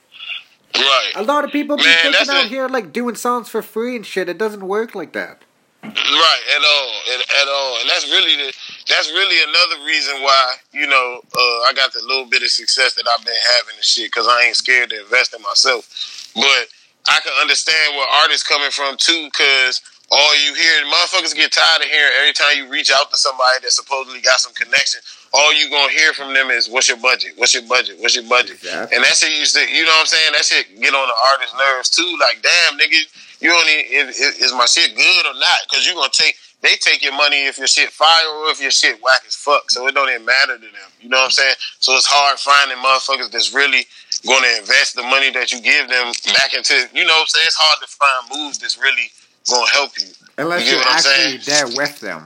Right. 0.76 1.12
A 1.16 1.24
lot 1.24 1.46
of 1.46 1.52
people 1.52 1.78
be 1.78 1.84
Man, 1.84 2.12
thinking 2.12 2.36
out 2.36 2.48
here 2.48 2.68
like 2.68 2.92
doing 2.92 3.16
songs 3.16 3.48
for 3.48 3.62
free 3.62 3.96
and 3.96 4.06
shit. 4.06 4.28
It 4.28 4.38
doesn't 4.38 4.68
work 4.68 4.94
like 4.94 5.14
that. 5.14 5.44
Right, 5.84 6.42
at 6.56 6.64
all, 6.64 6.92
at, 7.14 7.22
at 7.42 7.48
all, 7.48 7.78
and 7.80 7.90
that's 7.90 8.10
really 8.10 8.36
the 8.36 8.54
that's 8.88 9.10
really 9.12 9.38
another 9.44 9.86
reason 9.86 10.22
why 10.22 10.56
you 10.72 10.88
know 10.88 11.22
uh, 11.22 11.58
I 11.68 11.74
got 11.76 11.94
the 11.94 12.02
little 12.02 12.26
bit 12.26 12.44
of 12.44 12.50
success 12.50 12.94
that 12.96 13.06
I've 13.08 13.26
been 13.26 13.34
having 13.58 13.76
and 13.76 13.84
shit 13.84 14.12
because 14.12 14.28
I 14.28 14.46
ain't 14.46 14.56
scared 14.56 14.90
to 14.92 15.02
invest 15.02 15.34
in 15.34 15.42
myself. 15.42 16.32
But 16.36 16.70
I 17.08 17.20
can 17.22 17.34
understand 17.42 17.96
where 17.96 18.08
artists 18.24 18.48
coming 18.48 18.72
from 18.72 18.98
too, 18.98 19.30
because 19.32 19.82
all 20.12 20.36
you 20.38 20.54
hear, 20.54 20.86
motherfuckers 20.86 21.34
get 21.34 21.52
tired 21.52 21.82
of 21.82 21.88
hearing 21.88 22.14
every 22.22 22.34
time 22.34 22.58
you 22.58 22.70
reach 22.70 22.92
out 22.94 23.10
to 23.10 23.18
somebody 23.18 23.62
that 23.64 23.72
supposedly 23.72 24.22
got 24.22 24.40
some 24.40 24.54
connection. 24.54 25.02
All 25.34 25.54
you 25.54 25.70
gonna 25.70 25.92
hear 25.92 26.14
from 26.14 26.34
them 26.34 26.50
is 26.52 26.70
"What's 26.70 26.88
your 26.88 26.98
budget? 26.98 27.34
What's 27.36 27.54
your 27.54 27.64
budget? 27.64 28.00
What's 28.00 28.16
your 28.16 28.24
budget?" 28.30 28.62
Exactly. 28.62 28.96
And 28.96 29.04
that 29.04 29.18
shit 29.18 29.38
used 29.38 29.56
to, 29.56 29.66
you 29.66 29.84
know 29.84 29.92
what 29.98 30.02
I'm 30.02 30.06
saying? 30.06 30.32
That 30.34 30.46
shit 30.46 30.80
get 30.80 30.94
on 30.94 31.08
the 31.08 31.18
artist's 31.34 31.56
nerves 31.58 31.90
too. 31.90 32.18
Like, 32.22 32.42
damn, 32.42 32.78
nigga, 32.80 33.02
you 33.42 33.50
don't 33.50 33.68
is, 33.68 34.20
is 34.40 34.54
my 34.54 34.66
shit 34.66 34.96
good 34.96 35.26
or 35.26 35.34
not? 35.34 35.60
Because 35.70 35.86
you 35.88 35.94
gonna 35.94 36.10
take, 36.14 36.38
they 36.66 36.76
take 36.82 37.04
your 37.04 37.14
money 37.14 37.46
if 37.46 37.60
your 37.60 37.68
shit 37.68 37.92
fire 37.92 38.26
or 38.42 38.50
if 38.50 38.60
your 38.60 38.72
shit 38.72 38.98
whack 39.04 39.22
as 39.28 39.36
fuck. 39.36 39.70
So 39.70 39.88
it 39.88 39.94
don't 39.94 40.10
even 40.10 40.26
matter 40.26 40.58
to 40.58 40.66
them. 40.66 40.90
You 41.00 41.10
know 41.10 41.18
what 41.18 41.30
I'm 41.30 41.38
saying? 41.38 41.54
So 41.78 41.94
it's 41.94 42.10
hard 42.10 42.42
finding 42.42 42.82
motherfuckers 42.82 43.30
that's 43.30 43.54
really 43.54 43.86
going 44.26 44.42
to 44.42 44.66
invest 44.66 44.96
the 44.96 45.04
money 45.04 45.30
that 45.38 45.54
you 45.54 45.62
give 45.62 45.86
them 45.88 46.10
back 46.34 46.58
into. 46.58 46.74
You 46.90 47.06
know 47.06 47.14
what 47.22 47.30
I'm 47.30 47.34
saying? 47.38 47.46
It's 47.46 47.62
hard 47.62 47.78
to 47.86 47.90
find 47.94 48.22
moves 48.34 48.58
that's 48.58 48.82
really 48.82 49.14
going 49.46 49.62
to 49.62 49.72
help 49.78 49.94
you. 50.02 50.10
Unless 50.42 50.66
You 50.66 50.82
are 50.82 50.90
what 50.90 51.06
actually 51.06 51.38
there 51.46 51.70
with 51.78 52.02
them. 52.02 52.26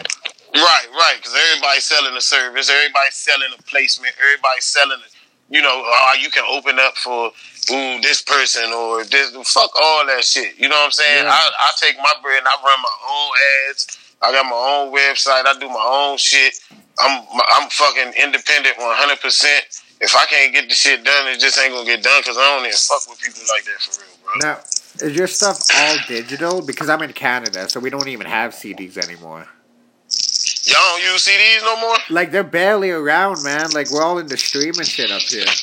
Right, 0.55 0.88
right. 0.96 1.19
Because 1.19 1.36
everybody's 1.36 1.84
selling 1.84 2.15
a 2.15 2.24
service, 2.24 2.72
everybody's 2.72 3.19
selling 3.19 3.51
a 3.51 3.62
placement, 3.67 4.15
everybody's 4.24 4.63
selling, 4.63 5.03
a, 5.03 5.10
you 5.51 5.62
know, 5.62 5.84
oh, 5.84 6.15
you 6.15 6.31
can 6.31 6.48
open 6.48 6.79
up 6.79 6.96
for 6.96 7.36
ooh 7.75 8.00
this 8.00 8.24
person 8.24 8.72
or 8.72 9.03
this. 9.03 9.36
Fuck 9.51 9.75
all 9.75 10.08
that 10.08 10.24
shit. 10.24 10.55
You 10.55 10.72
know 10.72 10.79
what 10.79 10.96
I'm 10.96 10.96
saying? 10.96 11.27
Yeah. 11.27 11.36
I, 11.36 11.43
I 11.43 11.69
take 11.75 11.98
my 12.00 12.13
bread 12.24 12.39
and 12.39 12.48
I 12.48 12.55
run 12.63 12.79
my 12.79 12.98
own 13.03 13.31
ads. 13.67 14.09
I 14.21 14.31
got 14.31 14.45
my 14.45 14.55
own 14.55 14.93
website. 14.93 15.45
I 15.45 15.55
do 15.59 15.67
my 15.69 16.09
own 16.09 16.17
shit. 16.17 16.55
I'm 16.99 17.23
I'm 17.47 17.69
fucking 17.69 18.13
independent 18.21 18.77
100. 18.77 19.21
percent 19.21 19.65
If 20.01 20.15
I 20.15 20.25
can't 20.25 20.53
get 20.53 20.67
the 20.67 20.75
shit 20.75 21.03
done, 21.03 21.27
it 21.27 21.39
just 21.39 21.57
ain't 21.57 21.73
gonna 21.73 21.85
get 21.85 22.03
done. 22.03 22.21
Cause 22.23 22.38
I 22.38 22.41
don't 22.55 22.65
even 22.65 22.77
fuck 22.77 23.09
with 23.09 23.21
people 23.21 23.41
like 23.49 23.65
that 23.65 23.79
for 23.81 24.01
real, 24.01 24.39
bro. 24.41 24.49
Now, 24.49 24.59
is 25.01 25.15
your 25.15 25.27
stuff 25.27 25.61
all 25.75 25.97
digital? 26.07 26.61
Because 26.61 26.89
I'm 26.89 27.01
in 27.01 27.13
Canada, 27.13 27.69
so 27.69 27.79
we 27.79 27.89
don't 27.89 28.07
even 28.09 28.27
have 28.27 28.51
CDs 28.51 28.97
anymore. 28.97 29.47
Y'all 30.65 30.75
don't 30.77 31.03
use 31.03 31.25
CDs 31.25 31.61
no 31.63 31.79
more. 31.79 31.97
Like 32.09 32.31
they're 32.31 32.43
barely 32.43 32.91
around, 32.91 33.43
man. 33.43 33.71
Like 33.71 33.89
we're 33.91 34.03
all 34.03 34.19
in 34.19 34.27
the 34.27 34.38
streaming 34.38 34.83
shit 34.85 35.11
up 35.11 35.21
here. 35.21 35.45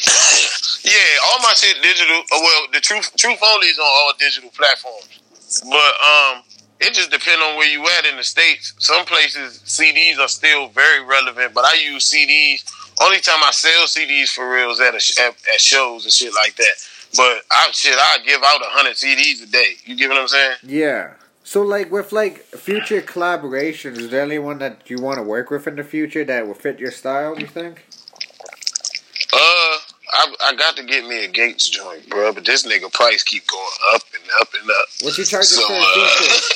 Yeah, 0.86 0.92
all 1.26 1.40
my 1.40 1.52
shit 1.54 1.82
digital. 1.82 2.22
Oh, 2.30 2.40
well, 2.42 2.68
the 2.72 2.80
truth 2.80 3.10
truth 3.16 3.40
only 3.42 3.66
is 3.66 3.76
on 3.76 3.84
all 3.84 4.12
digital 4.20 4.50
platforms. 4.50 5.08
But 5.64 5.92
um, 5.98 6.42
it 6.80 6.92
just 6.94 7.10
depends 7.10 7.42
on 7.42 7.56
where 7.56 7.68
you 7.68 7.86
at 7.98 8.04
in 8.06 8.16
the 8.16 8.24
states. 8.24 8.74
Some 8.78 9.04
places 9.06 9.60
CDs 9.64 10.18
are 10.18 10.28
still 10.28 10.68
very 10.68 11.02
relevant, 11.04 11.54
but 11.54 11.64
I 11.64 11.74
use 11.74 12.10
CDs. 12.10 12.64
Only 13.02 13.20
time 13.20 13.40
I 13.42 13.50
sell 13.50 13.84
CDs 13.86 14.28
for 14.28 14.50
real 14.50 14.70
is 14.70 14.80
at, 14.80 14.94
a, 14.94 15.22
at 15.22 15.36
at 15.54 15.60
shows 15.60 16.04
and 16.04 16.12
shit 16.12 16.32
like 16.34 16.56
that. 16.56 16.74
But 17.16 17.42
I 17.50 17.68
shit, 17.72 17.94
I 17.96 18.18
give 18.24 18.42
out 18.42 18.60
a 18.60 18.68
hundred 18.70 18.94
CDs 18.94 19.42
a 19.42 19.46
day. 19.46 19.74
You 19.84 19.96
get 19.96 20.08
what 20.08 20.18
I'm 20.18 20.28
saying? 20.28 20.56
Yeah. 20.62 21.12
So 21.44 21.62
like 21.62 21.90
with 21.92 22.12
like 22.12 22.38
future 22.40 23.00
collaborations, 23.00 23.98
is 23.98 24.10
there 24.10 24.22
anyone 24.22 24.58
that 24.58 24.90
you 24.90 24.98
want 25.00 25.18
to 25.18 25.22
work 25.22 25.50
with 25.50 25.66
in 25.66 25.76
the 25.76 25.84
future 25.84 26.24
that 26.24 26.46
will 26.46 26.54
fit 26.54 26.78
your 26.80 26.90
style? 26.90 27.38
You 27.38 27.46
think? 27.46 27.86
Uh, 29.32 29.78
I, 30.12 30.34
I 30.46 30.54
got 30.56 30.76
to 30.76 30.84
get 30.84 31.06
me 31.06 31.24
a 31.24 31.28
Gates 31.28 31.68
joint, 31.68 32.08
bro. 32.08 32.32
But 32.32 32.44
this 32.44 32.66
nigga 32.66 32.92
price 32.92 33.22
keep 33.22 33.46
going 33.46 33.94
up 33.94 34.02
and 34.14 34.24
up 34.40 34.48
and 34.60 34.70
up. 34.70 34.86
What 35.02 35.16
you 35.18 35.24
charging 35.24 35.58
So, 35.58 35.66
for 35.66 35.74
uh? 35.74 36.40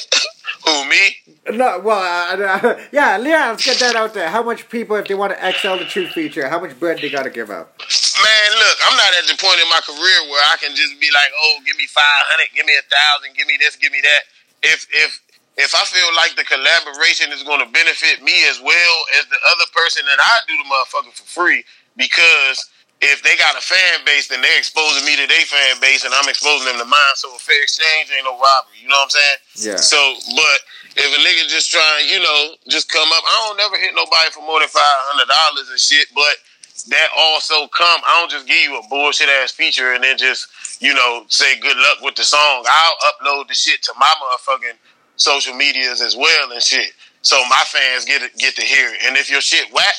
who 0.71 0.89
me? 0.89 1.59
No, 1.59 1.81
well, 1.81 1.99
uh, 1.99 2.37
uh, 2.37 2.81
yeah, 2.93 3.19
yeah. 3.19 3.51
Let's 3.51 3.65
get 3.65 3.79
that 3.81 3.97
out 3.97 4.15
there. 4.15 4.29
How 4.31 4.43
much 4.43 4.69
people, 4.69 4.97
if 4.97 5.09
they 5.09 5.15
want 5.15 5.33
to 5.33 5.39
XL 5.39 5.77
the 5.77 5.85
truth 5.85 6.11
feature, 6.11 6.49
how 6.49 6.61
much 6.61 6.79
bread 6.79 6.99
they 7.01 7.11
got 7.11 7.25
to 7.25 7.31
give 7.31 7.51
up? 7.51 7.79
Man, 7.79 8.51
look, 8.59 8.77
I'm 8.85 8.97
not 8.97 9.13
at 9.19 9.27
the 9.27 9.37
point 9.41 9.59
in 9.61 9.69
my 9.69 9.81
career 9.83 10.19
where 10.31 10.45
I 10.53 10.57
can 10.61 10.77
just 10.77 11.01
be 11.01 11.09
like, 11.11 11.31
oh, 11.35 11.61
give 11.67 11.77
me 11.77 11.87
five 11.87 12.23
hundred, 12.31 12.55
give 12.55 12.67
me 12.67 12.75
a 12.79 12.87
thousand, 12.87 13.37
give 13.37 13.47
me 13.47 13.57
this, 13.59 13.77
give 13.77 13.93
me 13.93 14.01
that. 14.03 14.23
If 14.63 14.87
if 14.93 15.21
if 15.57 15.75
I 15.75 15.85
feel 15.85 16.09
like 16.17 16.37
the 16.37 16.45
collaboration 16.45 17.33
is 17.33 17.43
going 17.43 17.61
to 17.61 17.71
benefit 17.73 18.23
me 18.23 18.49
as 18.49 18.61
well 18.61 18.97
as 19.19 19.27
the 19.29 19.41
other 19.53 19.69
person, 19.75 20.05
then 20.07 20.19
I 20.21 20.41
do 20.49 20.57
the 20.57 20.69
motherfucker 20.69 21.13
for 21.13 21.27
free 21.27 21.65
because 21.97 22.71
if 23.01 23.23
they 23.25 23.37
got 23.37 23.57
a 23.57 23.65
fan 23.65 24.05
base, 24.05 24.29
then 24.29 24.43
they're 24.45 24.59
exposing 24.59 25.05
me 25.05 25.17
to 25.17 25.27
their 25.27 25.47
fan 25.49 25.81
base, 25.81 26.05
and 26.05 26.13
I'm 26.13 26.29
exposing 26.29 26.69
them 26.69 26.79
to 26.79 26.85
mine. 26.85 27.17
So 27.17 27.33
a 27.35 27.39
fair 27.39 27.63
exchange 27.63 28.13
ain't 28.13 28.25
no 28.25 28.37
robbery. 28.37 28.77
You 28.81 28.89
know 28.89 29.01
what 29.01 29.09
I'm 29.09 29.17
saying? 29.17 29.73
Yeah. 29.73 29.81
So, 29.81 29.97
but 30.37 30.59
if 31.01 31.09
a 31.09 31.21
nigga 31.25 31.49
just 31.49 31.71
trying, 31.73 32.09
you 32.09 32.21
know, 32.21 32.61
just 32.69 32.93
come 32.93 33.09
up, 33.09 33.25
I 33.25 33.35
don't 33.49 33.57
never 33.57 33.77
hit 33.81 33.97
nobody 33.97 34.29
for 34.31 34.45
more 34.45 34.61
than 34.61 34.69
five 34.69 34.99
hundred 35.09 35.33
dollars 35.33 35.73
and 35.73 35.81
shit. 35.81 36.13
But 36.15 36.37
that 36.89 37.09
also 37.17 37.69
come, 37.69 38.01
I 38.05 38.21
don't 38.21 38.31
just 38.31 38.47
give 38.47 38.61
you 38.61 38.79
a 38.79 38.85
bullshit 38.89 39.29
ass 39.29 39.53
feature 39.53 39.93
and 39.93 40.05
then 40.05 40.17
just, 40.17 40.49
you 40.83 40.93
know, 40.93 41.25
say 41.29 41.59
good 41.61 41.77
luck 41.77 42.01
with 42.03 42.17
the 42.17 42.25
song. 42.25 42.65
I'll 42.69 42.99
upload 43.13 43.49
the 43.49 43.55
shit 43.55 43.83
to 43.85 43.93
my 43.99 44.13
motherfucking 44.21 44.77
social 45.17 45.55
medias 45.55 46.01
as 46.01 46.17
well 46.17 46.53
and 46.53 46.63
shit. 46.63 46.93
So 47.23 47.37
my 47.49 47.63
fans 47.67 48.05
get 48.05 48.23
it, 48.23 48.37
get 48.37 48.57
to 48.57 48.63
hear 48.63 48.89
it. 48.89 49.01
And 49.05 49.17
if 49.17 49.31
your 49.31 49.43
shit 49.43 49.73
whack, 49.73 49.95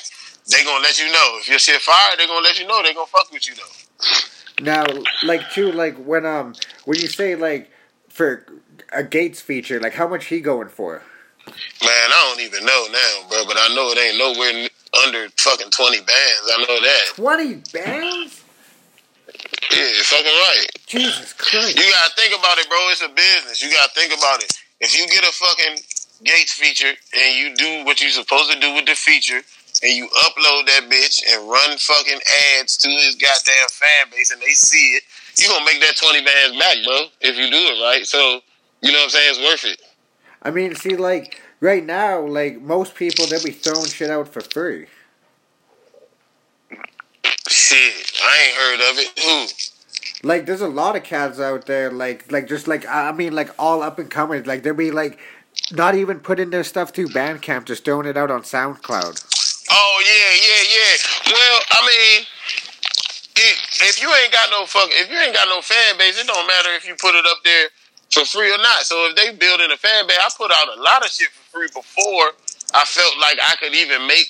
they 0.50 0.64
gonna 0.64 0.84
let 0.84 1.00
you 1.00 1.12
know. 1.12 1.38
If 1.40 1.50
your 1.50 1.60
shit 1.60 1.82
fire, 1.82 2.18
they 2.18 2.28
gonna 2.28 2.44
let 2.44 2.60
you 2.60 2.68
know. 2.68 2.82
They 2.84 2.94
gonna 2.94 3.08
fuck 3.08 3.32
with 3.32 3.48
you 3.48 3.56
though. 3.56 4.64
Now, 4.64 4.86
like 5.24 5.50
too, 5.52 5.72
like 5.72 5.98
when 5.98 6.26
um 6.26 6.56
when 6.86 7.00
you 7.00 7.08
say 7.08 7.36
like 7.36 7.72
for 8.10 8.46
a 8.92 9.04
Gates 9.04 9.42
feature, 9.42 9.80
like 9.80 9.94
how 9.94 10.08
much 10.08 10.26
he 10.26 10.42
going 10.42 10.70
for? 10.70 11.02
Man, 11.48 12.10
I 12.14 12.30
don't 12.30 12.46
even 12.46 12.66
know 12.66 12.88
now, 12.92 13.30
bro. 13.30 13.46
But 13.46 13.58
I 13.58 13.74
know 13.76 13.90
it 13.92 13.98
ain't 13.98 14.18
nowhere 14.18 14.70
under 15.04 15.30
fucking 15.38 15.72
twenty 15.72 16.00
bands. 16.00 16.52
I 16.52 16.66
know 16.68 16.80
that. 16.82 17.02
Twenty 17.16 17.56
bands? 17.74 18.44
Yeah, 19.72 19.88
you're 19.88 20.04
fucking 20.04 20.26
right. 20.26 20.66
Jesus 20.88 21.34
Christ! 21.34 21.78
You 21.78 21.90
gotta 21.90 22.14
think 22.16 22.38
about 22.38 22.58
it, 22.58 22.68
bro. 22.68 22.78
It's 22.90 23.02
a 23.02 23.10
business. 23.10 23.62
You 23.62 23.72
gotta 23.72 23.92
think 23.94 24.14
about 24.14 24.44
it. 24.44 24.52
If 24.80 24.98
you 24.98 25.08
get 25.08 25.24
a 25.24 25.32
fucking 25.32 25.78
Gates 26.24 26.54
feature 26.54 26.94
and 27.16 27.36
you 27.38 27.56
do 27.56 27.86
what 27.86 28.02
you're 28.02 28.12
supposed 28.12 28.52
to 28.52 28.60
do 28.60 28.74
with 28.74 28.86
the 28.86 28.96
feature, 28.96 29.42
and 29.84 29.92
you 29.92 30.08
upload 30.08 30.66
that 30.68 30.90
bitch 30.90 31.22
and 31.32 31.50
run 31.50 31.78
fucking 31.78 32.20
ads 32.60 32.78
to 32.78 32.90
his 32.90 33.16
goddamn 33.16 33.70
fan 33.72 34.08
base, 34.12 34.32
and 34.32 34.42
they 34.42 34.54
see 34.54 34.96
it, 34.96 35.04
you 35.38 35.48
gonna 35.48 35.66
make 35.66 35.82
that 35.82 35.96
twenty 35.98 36.24
bands 36.24 36.58
back, 36.58 36.78
bro. 36.86 37.06
If 37.22 37.38
you 37.38 37.50
do 37.50 37.58
it 37.58 37.84
right, 37.84 38.06
so 38.06 38.42
you 38.82 38.92
know 38.92 39.00
what 39.00 39.04
I'm 39.06 39.10
saying? 39.10 39.30
It's 39.30 39.40
worth 39.40 39.66
it. 39.72 39.82
I 40.44 40.52
mean, 40.52 40.76
see, 40.76 40.96
like 40.96 41.42
right 41.60 41.86
now, 41.86 42.26
like 42.26 42.62
most 42.62 42.96
people, 42.96 43.26
they'll 43.28 43.44
be 43.44 43.52
throwing 43.52 43.88
shit 43.88 44.10
out 44.10 44.28
for 44.28 44.42
free. 44.42 44.88
Shit, 47.48 48.12
I 48.24 48.48
ain't 48.48 48.58
heard 48.58 48.92
of 48.92 48.98
it. 49.00 49.20
Who? 49.20 50.28
Like, 50.28 50.46
there's 50.46 50.62
a 50.62 50.68
lot 50.68 50.96
of 50.96 51.04
cats 51.04 51.40
out 51.40 51.66
there, 51.66 51.92
like, 51.92 52.32
like 52.32 52.48
just 52.48 52.68
like 52.68 52.86
I 52.86 53.10
I 53.10 53.12
mean, 53.12 53.34
like 53.34 53.50
all 53.58 53.82
up 53.82 54.00
and 54.00 54.10
comers. 54.10 54.46
Like 54.46 54.64
they'll 54.64 54.74
be 54.74 54.92
like, 54.92 55.20
not 55.72 55.96
even 55.96 56.20
putting 56.20 56.50
their 56.50 56.64
stuff 56.64 56.92
through 56.92 57.10
Bandcamp, 57.10 57.66
just 57.66 57.86
throwing 57.86 58.08
it 58.08 58.18
out 58.18 58.32
on 58.32 58.42
SoundCloud. 58.42 59.31
Oh 59.72 59.96
yeah, 60.04 60.32
yeah, 60.36 60.64
yeah. 60.68 60.94
Well, 61.32 61.58
I 61.72 61.80
mean, 61.88 62.28
if, 63.88 64.02
you 64.02 64.12
ain't 64.12 64.34
got 64.34 64.50
no 64.52 64.66
fuck, 64.66 64.90
if 64.92 65.10
you 65.10 65.18
ain't 65.18 65.34
got 65.34 65.48
no 65.48 65.62
fan 65.62 65.98
base, 65.98 66.20
it 66.20 66.28
don't 66.28 66.46
matter 66.46 66.76
if 66.76 66.88
you 66.88 66.96
put 67.00 67.16
it 67.16 67.26
up 67.26 67.40
there 67.44 67.70
for 68.12 68.26
free 68.26 68.52
or 68.54 68.58
not. 68.60 68.84
So 68.84 69.08
if 69.08 69.16
they 69.16 69.32
building 69.32 69.72
a 69.72 69.78
fan 69.78 70.08
base, 70.08 70.20
I 70.20 70.30
put 70.36 70.52
out 70.52 70.78
a 70.78 70.82
lot 70.82 71.06
of 71.06 71.12
shit 71.12 71.30
for 71.32 71.58
free 71.58 71.70
before 71.74 72.36
I 72.74 72.84
felt 72.86 73.16
like 73.20 73.40
I 73.40 73.56
could 73.56 73.74
even 73.74 74.06
make 74.08 74.28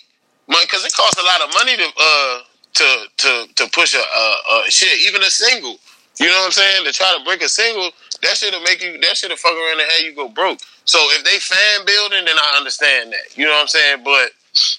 money 0.48 0.66
because 0.66 0.86
it 0.86 0.94
costs 0.94 1.18
a 1.20 1.26
lot 1.26 1.42
of 1.42 1.50
money 1.54 1.78
to 1.78 1.88
uh 1.90 2.38
to 2.74 2.88
to 3.18 3.32
to 3.56 3.64
push 3.74 3.96
a, 3.96 4.04
a, 4.04 4.26
a 4.62 4.72
shit, 4.72 5.02
even 5.08 5.22
a 5.22 5.32
single. 5.32 5.78
You 6.20 6.28
know 6.28 6.38
what 6.46 6.54
I'm 6.54 6.58
saying? 6.62 6.86
To 6.86 6.92
try 6.94 7.16
to 7.18 7.24
break 7.26 7.42
a 7.42 7.50
single, 7.50 7.90
that 8.22 8.38
shit'll 8.38 8.62
make 8.62 8.84
you. 8.84 9.00
That 9.02 9.18
shit'll 9.18 9.38
fuck 9.38 9.54
around 9.54 9.82
and 9.82 9.90
have 9.90 10.06
you 10.06 10.14
go 10.14 10.30
broke. 10.30 10.60
So 10.86 11.00
if 11.18 11.24
they 11.24 11.40
fan 11.40 11.86
building, 11.86 12.26
then 12.26 12.38
I 12.38 12.58
understand 12.58 13.12
that. 13.14 13.38
You 13.38 13.46
know 13.46 13.52
what 13.52 13.62
I'm 13.62 13.68
saying? 13.68 14.04
But 14.04 14.32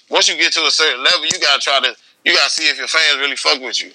once 0.09 0.27
you 0.29 0.35
get 0.35 0.53
to 0.53 0.61
a 0.61 0.71
certain 0.71 1.03
level, 1.03 1.25
you 1.25 1.39
gotta 1.39 1.61
try 1.61 1.79
to. 1.81 1.95
You 2.25 2.33
gotta 2.35 2.49
see 2.49 2.69
if 2.69 2.77
your 2.77 2.87
fans 2.87 3.19
really 3.19 3.35
fuck 3.35 3.59
with 3.61 3.83
you, 3.83 3.91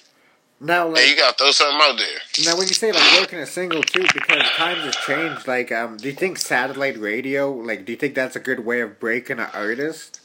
Now, 0.59 0.87
like 0.87 1.07
you 1.07 1.15
gotta 1.15 1.35
throw 1.35 1.49
something 1.51 1.79
out 1.81 1.97
there. 1.97 2.45
now, 2.45 2.57
when 2.57 2.67
you 2.67 2.73
say 2.75 2.91
like 2.91 3.19
working 3.19 3.39
a 3.39 3.45
single 3.47 3.81
too, 3.81 4.05
because 4.13 4.43
times 4.51 4.83
have 4.83 5.01
changed. 5.05 5.47
Like, 5.47 5.71
um, 5.71 5.97
do 5.97 6.07
you 6.09 6.13
think 6.15 6.37
satellite 6.37 6.97
radio? 6.99 7.51
Like, 7.51 7.85
do 7.85 7.91
you 7.91 7.97
think 7.97 8.13
that's 8.13 8.35
a 8.35 8.39
good 8.39 8.65
way 8.65 8.81
of 8.81 8.99
breaking 8.99 9.39
an 9.39 9.49
artist? 9.53 10.21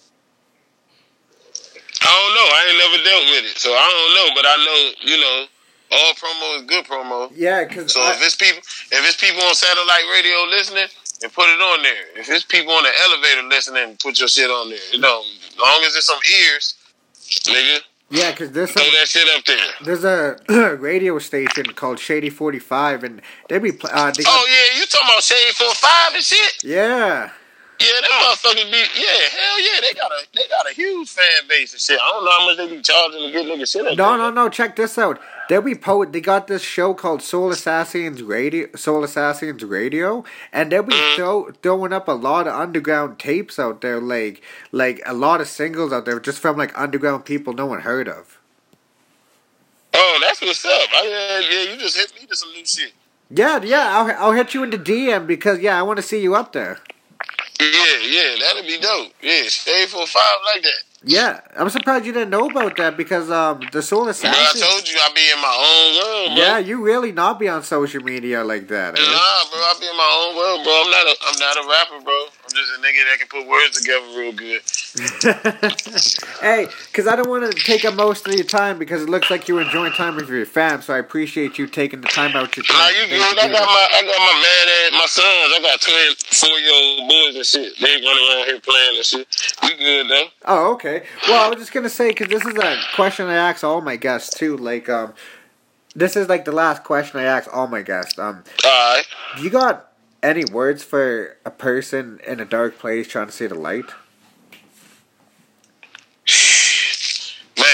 I 2.02 2.06
don't 2.06 2.34
know. 2.36 2.48
I 2.52 2.60
ain't 2.68 2.78
never 2.78 3.04
dealt 3.04 3.24
with 3.32 3.44
it, 3.52 3.58
so 3.58 3.70
I 3.72 3.88
don't 3.88 4.14
know. 4.16 4.28
But 4.36 4.44
I 4.46 4.56
know, 4.60 5.12
you 5.12 5.20
know, 5.20 5.46
all 5.96 6.12
promo 6.14 6.56
is 6.60 6.62
good 6.66 6.84
promo. 6.84 7.32
Yeah, 7.34 7.64
because 7.64 7.92
So 7.92 8.02
if 8.10 8.20
it's 8.20 8.36
people, 8.36 8.58
if 8.58 9.00
it's 9.08 9.16
people 9.16 9.42
on 9.44 9.54
satellite 9.54 10.04
radio 10.12 10.42
listening, 10.50 10.88
then 11.24 11.30
put 11.30 11.48
it 11.48 11.60
on 11.60 11.82
there. 11.82 12.20
If 12.20 12.28
it's 12.28 12.44
people 12.44 12.72
on 12.72 12.82
the 12.82 12.90
elevator 13.02 13.48
listening, 13.48 13.96
put 14.02 14.18
your 14.18 14.28
shit 14.28 14.50
on 14.50 14.68
there. 14.68 14.78
You 14.92 15.00
know, 15.00 15.22
as 15.48 15.58
long 15.58 15.82
as 15.86 15.96
it's 15.96 16.06
some 16.06 16.18
ears, 16.42 16.74
nigga, 17.44 17.80
yeah, 18.10 18.30
because 18.30 18.52
there's 18.52 18.70
throw 18.70 18.82
some, 18.82 18.92
that 18.92 19.08
shit 19.08 19.28
up 19.28 19.44
there. 19.44 19.56
there's 19.84 20.04
a 20.04 20.76
radio 20.76 21.18
station 21.18 21.64
called 21.66 21.98
Shady 21.98 22.28
Forty 22.30 22.58
Five, 22.58 23.02
and 23.04 23.22
they 23.48 23.58
be 23.58 23.70
uh, 23.70 24.10
they 24.12 24.24
Oh 24.26 24.46
yeah, 24.48 24.78
you 24.78 24.86
talking 24.86 25.08
about 25.08 25.22
Shady 25.22 25.52
Forty 25.52 25.74
Five 25.74 26.14
and 26.14 26.24
shit? 26.24 26.64
yeah. 26.64 27.30
Yeah, 27.80 27.88
that 28.00 28.10
motherfuckers 28.24 28.70
be 28.70 28.78
yeah, 28.78 29.28
hell 29.30 29.60
yeah, 29.60 29.80
they 29.80 29.92
got 29.94 30.10
a 30.12 30.26
they 30.34 30.42
got 30.48 30.70
a 30.70 30.74
huge 30.74 31.08
fan 31.10 31.26
base 31.48 31.72
and 31.72 31.80
shit. 31.80 31.98
I 32.00 32.08
don't 32.10 32.24
know 32.24 32.30
how 32.30 32.46
much 32.46 32.56
they 32.56 32.76
be 32.76 32.82
charging 32.82 33.20
to 33.26 33.32
get 33.32 33.46
niggas 33.46 33.70
shit 33.72 33.96
No, 33.98 34.16
no, 34.16 34.30
no. 34.30 34.48
Check 34.48 34.76
this 34.76 34.96
out. 34.96 35.20
They'll 35.48 35.60
be 35.60 35.74
po- 35.74 36.04
They 36.06 36.20
got 36.20 36.46
this 36.46 36.62
show 36.62 36.94
called 36.94 37.20
Soul 37.20 37.50
Assassins 37.50 38.22
Radio. 38.22 38.68
Soul 38.76 39.02
Assassins 39.04 39.62
Radio, 39.64 40.24
and 40.52 40.70
they'll 40.72 40.82
be 40.84 40.94
Mm-hmm. 40.94 41.16
throw- 41.16 41.50
throwing 41.62 41.92
up 41.92 42.06
a 42.08 42.12
lot 42.12 42.46
of 42.46 42.54
underground 42.54 43.18
tapes 43.18 43.58
out 43.58 43.80
there, 43.80 44.00
like 44.00 44.40
like 44.70 45.02
a 45.04 45.12
lot 45.12 45.40
of 45.40 45.48
singles 45.48 45.92
out 45.92 46.04
there, 46.06 46.20
just 46.20 46.38
from 46.38 46.56
like 46.56 46.72
underground 46.78 47.24
people 47.24 47.52
no 47.52 47.66
one 47.66 47.80
heard 47.80 48.08
of. 48.08 48.38
Oh, 49.92 50.18
that's 50.22 50.40
what's 50.40 50.64
up. 50.64 50.70
I, 50.92 51.06
yeah, 51.06 51.50
yeah, 51.64 51.72
you 51.72 51.78
just 51.78 51.96
hit 51.96 52.12
me 52.20 52.26
to 52.26 52.36
some 52.36 52.50
new 52.52 52.64
shit. 52.64 52.92
Yeah, 53.30 53.60
yeah. 53.62 53.98
I'll 53.98 54.26
I'll 54.26 54.32
hit 54.32 54.54
you 54.54 54.62
in 54.62 54.70
the 54.70 54.78
DM 54.78 55.26
because 55.26 55.58
yeah, 55.60 55.78
I 55.78 55.82
want 55.82 55.96
to 55.98 56.02
see 56.02 56.20
you 56.22 56.34
up 56.34 56.52
there. 56.52 56.78
Yeah, 57.72 57.96
yeah, 58.06 58.30
that'd 58.40 58.66
be 58.66 58.78
dope. 58.78 59.12
Yeah, 59.22 59.42
stay 59.48 59.86
for 59.86 60.06
five 60.06 60.38
like 60.54 60.62
that. 60.62 60.82
Yeah, 61.06 61.40
I'm 61.56 61.68
surprised 61.68 62.06
you 62.06 62.12
didn't 62.12 62.30
know 62.30 62.48
about 62.48 62.76
that 62.78 62.96
because 62.96 63.30
um 63.30 63.60
the 63.72 63.82
Soul 63.82 64.04
Bro, 64.04 64.12
I 64.24 64.52
told 64.56 64.88
you 64.88 64.96
I 64.98 65.10
be 65.14 65.24
in 65.28 65.40
my 65.40 65.52
own 65.52 65.88
world, 66.00 66.36
bro. 66.36 66.44
Yeah, 66.44 66.58
you 66.58 66.82
really 66.82 67.12
not 67.12 67.38
be 67.38 67.48
on 67.48 67.62
social 67.62 68.02
media 68.02 68.42
like 68.42 68.68
that. 68.68 68.98
Eh? 68.98 69.02
Nah, 69.02 69.44
bro, 69.52 69.60
I 69.60 69.74
be 69.80 69.86
in 69.86 69.96
my 69.96 70.12
own 70.24 70.36
world, 70.36 70.64
bro. 70.64 70.72
I'm 70.72 70.90
not 70.90 71.06
a, 71.06 71.14
I'm 71.28 71.38
not 71.38 71.56
a 71.60 71.68
rapper, 71.68 72.04
bro. 72.04 72.20
Just 72.54 72.72
a 72.72 72.80
nigga 72.80 73.04
that 73.10 73.18
can 73.18 73.26
put 73.28 73.48
words 73.48 73.80
together 73.80 74.06
real 74.16 74.32
good. 74.32 74.62
hey, 76.40 76.68
because 76.86 77.08
I 77.08 77.16
don't 77.16 77.28
want 77.28 77.50
to 77.50 77.62
take 77.64 77.84
up 77.84 77.94
most 77.94 78.28
of 78.28 78.34
your 78.34 78.44
time 78.44 78.78
because 78.78 79.02
it 79.02 79.08
looks 79.08 79.28
like 79.28 79.48
you're 79.48 79.60
enjoying 79.60 79.92
time 79.92 80.14
with 80.14 80.28
your 80.28 80.46
fam. 80.46 80.80
So 80.80 80.94
I 80.94 80.98
appreciate 80.98 81.58
you 81.58 81.66
taking 81.66 82.00
the 82.00 82.06
time 82.06 82.36
out 82.36 82.56
your 82.56 82.64
time. 82.64 82.78
Nah, 82.78 82.88
you 82.90 83.08
good? 83.08 83.20
I 83.20 83.48
got 83.48 83.66
my, 83.66 83.88
I 83.92 84.02
got 84.02 84.18
my 84.20 84.34
mad 84.40 84.68
ass, 84.68 84.92
my 84.92 85.06
sons. 85.06 85.52
I 85.52 85.60
got 85.62 85.80
twin, 85.80 86.14
four 86.30 86.58
year 86.60 86.72
old 86.72 87.08
boys 87.08 87.34
and 87.34 87.44
shit. 87.44 87.72
They 87.80 87.94
running 87.94 88.28
around 88.30 88.46
here 88.46 88.60
playing 88.60 88.96
and 88.96 89.04
shit. 89.04 89.26
We 89.62 89.76
good 89.76 90.08
though. 90.08 90.26
Oh, 90.44 90.72
okay. 90.74 91.02
Well, 91.26 91.44
I 91.44 91.48
was 91.48 91.58
just 91.58 91.72
gonna 91.72 91.88
say 91.88 92.10
because 92.10 92.28
this 92.28 92.46
is 92.46 92.54
a 92.56 92.78
question 92.94 93.26
I 93.26 93.34
ask 93.34 93.64
all 93.64 93.80
my 93.80 93.96
guests 93.96 94.38
too. 94.38 94.56
Like, 94.56 94.88
um, 94.88 95.12
this 95.96 96.16
is 96.16 96.28
like 96.28 96.44
the 96.44 96.52
last 96.52 96.84
question 96.84 97.18
I 97.18 97.24
ask 97.24 97.52
all 97.52 97.66
my 97.66 97.82
guests. 97.82 98.18
Um, 98.18 98.44
All 98.64 98.94
right. 98.94 99.04
you 99.40 99.50
got 99.50 99.93
any 100.24 100.44
words 100.46 100.82
for 100.82 101.36
a 101.44 101.50
person 101.50 102.18
in 102.26 102.40
a 102.40 102.44
dark 102.46 102.78
place 102.78 103.06
trying 103.06 103.26
to 103.26 103.32
see 103.32 103.46
the 103.46 103.54
light? 103.54 103.84
Man, 107.58 107.66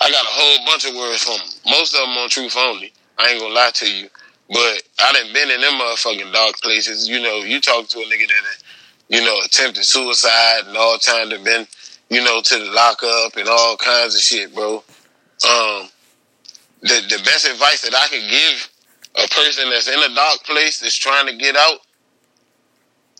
I 0.00 0.10
got 0.10 0.24
a 0.24 0.28
whole 0.28 0.66
bunch 0.66 0.84
of 0.84 0.94
words 0.94 1.24
from 1.24 1.40
'em. 1.40 1.48
Most 1.66 1.94
of 1.94 2.00
them 2.00 2.18
on 2.18 2.28
truth 2.28 2.56
only. 2.56 2.92
I 3.18 3.30
ain't 3.30 3.40
gonna 3.40 3.54
lie 3.54 3.70
to 3.70 3.90
you. 3.90 4.10
But 4.50 4.82
I 5.02 5.12
done 5.14 5.32
been 5.32 5.50
in 5.50 5.62
them 5.62 5.74
motherfucking 5.74 6.32
dark 6.32 6.60
places. 6.60 7.08
You 7.08 7.20
know, 7.20 7.38
you 7.38 7.60
talk 7.62 7.88
to 7.88 7.98
a 7.98 8.04
nigga 8.04 8.28
that, 8.28 8.56
you 9.08 9.24
know, 9.24 9.38
attempted 9.42 9.84
suicide 9.84 10.66
and 10.66 10.76
all 10.76 10.98
time 10.98 11.30
that 11.30 11.42
been, 11.42 11.66
you 12.10 12.22
know, 12.22 12.42
to 12.42 12.58
the 12.58 12.70
lockup 12.70 13.36
and 13.36 13.48
all 13.48 13.78
kinds 13.78 14.14
of 14.14 14.20
shit, 14.20 14.54
bro. 14.54 14.84
Um, 15.48 15.88
the 16.82 17.00
the 17.08 17.22
best 17.24 17.46
advice 17.46 17.80
that 17.82 17.94
I 17.94 18.06
could 18.08 18.28
give 18.28 18.68
a 19.16 19.28
person 19.28 19.70
that's 19.70 19.88
in 19.88 19.98
a 19.98 20.14
dark 20.14 20.42
place 20.44 20.80
that's 20.80 20.96
trying 20.96 21.26
to 21.26 21.36
get 21.36 21.56
out 21.56 21.78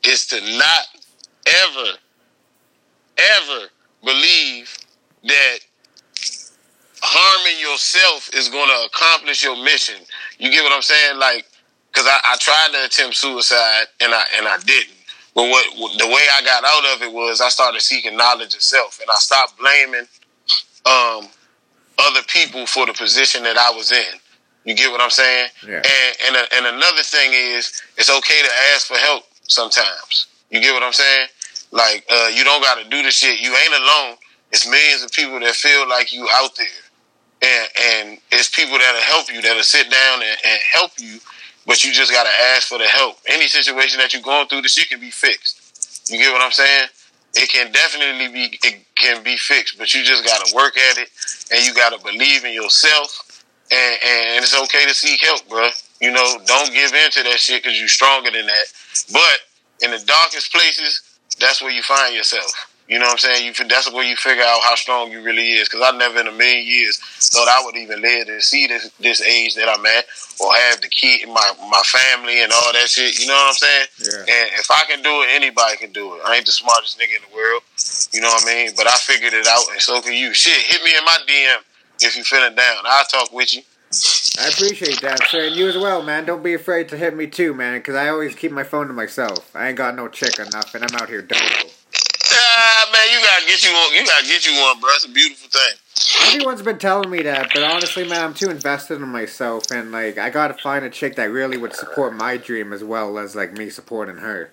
is 0.04 0.26
to 0.26 0.40
not 0.58 0.86
ever, 1.46 1.98
ever 3.18 3.66
believe 4.04 4.76
that 5.24 5.58
harming 7.00 7.60
yourself 7.60 8.30
is 8.34 8.48
going 8.48 8.68
to 8.68 8.86
accomplish 8.86 9.44
your 9.44 9.62
mission. 9.62 9.96
You 10.38 10.50
get 10.50 10.62
what 10.62 10.72
I'm 10.72 10.82
saying? 10.82 11.18
Like, 11.18 11.46
because 11.92 12.06
I, 12.08 12.18
I 12.24 12.36
tried 12.38 12.70
to 12.72 12.84
attempt 12.86 13.16
suicide 13.16 13.84
and 14.00 14.12
I 14.12 14.24
and 14.36 14.48
I 14.48 14.58
didn't. 14.58 14.96
But 15.34 15.48
what 15.48 15.98
the 15.98 16.06
way 16.06 16.22
I 16.36 16.42
got 16.44 16.64
out 16.64 16.96
of 16.96 17.02
it 17.02 17.12
was 17.12 17.40
I 17.40 17.48
started 17.48 17.80
seeking 17.80 18.16
knowledge 18.16 18.54
of 18.54 18.62
self, 18.62 19.00
and 19.00 19.10
I 19.10 19.14
stopped 19.16 19.58
blaming 19.58 20.06
um, 20.86 21.28
other 21.98 22.22
people 22.28 22.66
for 22.66 22.86
the 22.86 22.92
position 22.92 23.42
that 23.44 23.58
I 23.58 23.70
was 23.70 23.92
in. 23.92 24.18
You 24.64 24.74
get 24.74 24.90
what 24.90 25.00
I'm 25.00 25.10
saying? 25.10 25.48
Yeah. 25.66 25.76
And 25.76 26.16
and 26.26 26.36
a, 26.36 26.54
and 26.56 26.76
another 26.76 27.02
thing 27.02 27.32
is 27.32 27.82
it's 27.96 28.10
okay 28.10 28.42
to 28.42 28.50
ask 28.74 28.86
for 28.86 28.96
help 28.96 29.24
sometimes. 29.42 30.26
You 30.50 30.60
get 30.60 30.72
what 30.72 30.82
I'm 30.82 30.92
saying? 30.92 31.28
Like 31.70 32.04
uh, 32.10 32.28
you 32.32 32.44
don't 32.44 32.62
got 32.62 32.82
to 32.82 32.88
do 32.88 33.02
the 33.02 33.10
shit. 33.10 33.40
You 33.40 33.54
ain't 33.54 33.74
alone. 33.74 34.16
It's 34.52 34.66
millions 34.68 35.02
of 35.02 35.10
people 35.10 35.40
that 35.40 35.54
feel 35.54 35.88
like 35.88 36.12
you 36.12 36.28
out 36.32 36.50
there, 36.56 36.82
and 37.42 37.68
and 38.08 38.18
it's 38.30 38.48
people 38.48 38.78
that'll 38.78 39.02
help 39.02 39.32
you, 39.32 39.42
that'll 39.42 39.62
sit 39.62 39.90
down 39.90 40.22
and, 40.22 40.38
and 40.46 40.60
help 40.72 40.92
you. 40.98 41.18
But 41.66 41.82
you 41.82 41.92
just 41.92 42.12
gotta 42.12 42.30
ask 42.54 42.68
for 42.68 42.78
the 42.78 42.86
help. 42.86 43.16
Any 43.26 43.48
situation 43.48 43.98
that 43.98 44.12
you're 44.12 44.22
going 44.22 44.46
through, 44.48 44.62
the 44.62 44.68
shit 44.68 44.88
can 44.88 45.00
be 45.00 45.10
fixed. 45.10 46.10
You 46.10 46.18
get 46.18 46.32
what 46.32 46.42
I'm 46.42 46.52
saying? 46.52 46.88
It 47.34 47.48
can 47.48 47.72
definitely 47.72 48.28
be 48.28 48.58
it 48.62 48.84
can 48.96 49.24
be 49.24 49.36
fixed, 49.36 49.76
but 49.76 49.92
you 49.92 50.04
just 50.04 50.24
gotta 50.24 50.54
work 50.54 50.76
at 50.76 50.98
it, 50.98 51.08
and 51.50 51.66
you 51.66 51.74
gotta 51.74 51.98
believe 51.98 52.44
in 52.44 52.52
yourself, 52.52 53.33
and 53.74 53.94
and 54.36 54.42
it's 54.44 54.54
okay 54.54 54.86
to 54.86 54.94
seek 54.94 55.20
help, 55.22 55.48
bro. 55.48 55.68
You 56.00 56.10
know, 56.10 56.38
don't 56.46 56.72
give 56.72 56.92
in 56.92 57.10
to 57.10 57.22
that 57.24 57.38
shit 57.38 57.62
because 57.62 57.78
you're 57.78 57.88
stronger 57.88 58.30
than 58.30 58.46
that. 58.46 58.66
But 59.12 59.38
in 59.82 59.90
the 59.90 60.04
darkest 60.04 60.52
places, 60.52 61.02
that's 61.40 61.62
where 61.62 61.72
you 61.72 61.82
find 61.82 62.14
yourself. 62.14 62.52
You 62.88 62.98
know 62.98 63.06
what 63.06 63.12
I'm 63.12 63.18
saying? 63.18 63.46
You 63.46 63.66
that's 63.66 63.90
where 63.90 64.04
you 64.04 64.14
figure 64.14 64.42
out 64.42 64.60
how 64.62 64.74
strong 64.74 65.10
you 65.10 65.22
really 65.22 65.54
is. 65.54 65.68
Because 65.68 65.80
I 65.82 65.96
never 65.96 66.20
in 66.20 66.26
a 66.26 66.32
million 66.32 66.66
years 66.66 66.98
thought 67.32 67.48
I 67.48 67.64
would 67.64 67.76
even 67.76 68.02
live 68.02 68.26
to 68.26 68.42
see 68.42 68.66
this 68.66 68.90
this 69.00 69.22
age 69.22 69.54
that 69.54 69.68
I'm 69.68 69.84
at, 69.86 70.04
or 70.38 70.54
have 70.54 70.82
the 70.82 70.88
kid, 70.88 71.26
my 71.28 71.52
my 71.70 71.82
family, 71.86 72.42
and 72.42 72.52
all 72.52 72.72
that 72.74 72.88
shit. 72.88 73.18
You 73.18 73.26
know 73.26 73.32
what 73.32 73.48
I'm 73.48 73.54
saying? 73.54 73.86
Yeah. 74.04 74.20
And 74.20 74.50
if 74.60 74.70
I 74.70 74.84
can 74.86 75.00
do 75.00 75.22
it, 75.22 75.28
anybody 75.32 75.78
can 75.78 75.92
do 75.92 76.14
it. 76.14 76.20
I 76.26 76.36
ain't 76.36 76.46
the 76.46 76.52
smartest 76.52 76.98
nigga 76.98 77.16
in 77.16 77.24
the 77.30 77.34
world. 77.34 77.62
You 78.12 78.20
know 78.20 78.28
what 78.28 78.44
I 78.44 78.52
mean? 78.52 78.72
But 78.76 78.86
I 78.86 78.96
figured 79.00 79.32
it 79.32 79.46
out, 79.48 79.64
and 79.72 79.80
so 79.80 80.02
can 80.02 80.12
you. 80.12 80.34
Shit, 80.34 80.60
hit 80.68 80.84
me 80.84 80.94
in 80.94 81.04
my 81.06 81.18
DM 81.26 81.64
if 82.00 82.16
you're 82.16 82.24
feeling 82.24 82.54
down. 82.54 82.82
I'll 82.84 83.04
talk 83.04 83.32
with 83.32 83.54
you. 83.54 83.62
I 84.40 84.48
appreciate 84.48 85.00
that, 85.02 85.20
sir, 85.28 85.46
and 85.46 85.54
you 85.54 85.68
as 85.68 85.76
well, 85.76 86.02
man. 86.02 86.24
Don't 86.24 86.42
be 86.42 86.54
afraid 86.54 86.88
to 86.88 86.96
hit 86.96 87.16
me 87.16 87.28
too, 87.28 87.54
man, 87.54 87.78
because 87.78 87.94
I 87.94 88.08
always 88.08 88.34
keep 88.34 88.50
my 88.50 88.64
phone 88.64 88.88
to 88.88 88.92
myself. 88.92 89.54
I 89.54 89.68
ain't 89.68 89.76
got 89.76 89.94
no 89.94 90.08
chick 90.08 90.38
or 90.40 90.46
nothing. 90.46 90.82
I'm 90.82 90.94
out 90.96 91.08
here 91.08 91.22
dolo. 91.22 91.40
Ah, 92.36 92.90
man, 92.92 93.02
you 93.12 93.24
gotta 93.24 93.46
get 93.46 93.64
you 93.64 93.72
one. 93.72 93.94
You 93.94 94.04
gotta 94.04 94.26
get 94.26 94.44
you 94.44 94.60
one, 94.60 94.80
bro. 94.80 94.90
It's 94.94 95.04
a 95.04 95.08
beautiful 95.08 95.48
thing. 95.48 96.32
Everyone's 96.32 96.62
been 96.62 96.78
telling 96.78 97.10
me 97.10 97.22
that, 97.22 97.50
but 97.54 97.62
honestly, 97.62 98.08
man, 98.08 98.24
I'm 98.24 98.34
too 98.34 98.50
invested 98.50 99.00
in 99.00 99.08
myself, 99.08 99.70
and 99.70 99.92
like, 99.92 100.18
I 100.18 100.30
gotta 100.30 100.54
find 100.54 100.84
a 100.84 100.90
chick 100.90 101.14
that 101.14 101.30
really 101.30 101.56
would 101.56 101.74
support 101.74 102.14
my 102.14 102.36
dream 102.36 102.72
as 102.72 102.82
well 102.82 103.16
as 103.18 103.36
like 103.36 103.52
me 103.52 103.70
supporting 103.70 104.16
her. 104.16 104.50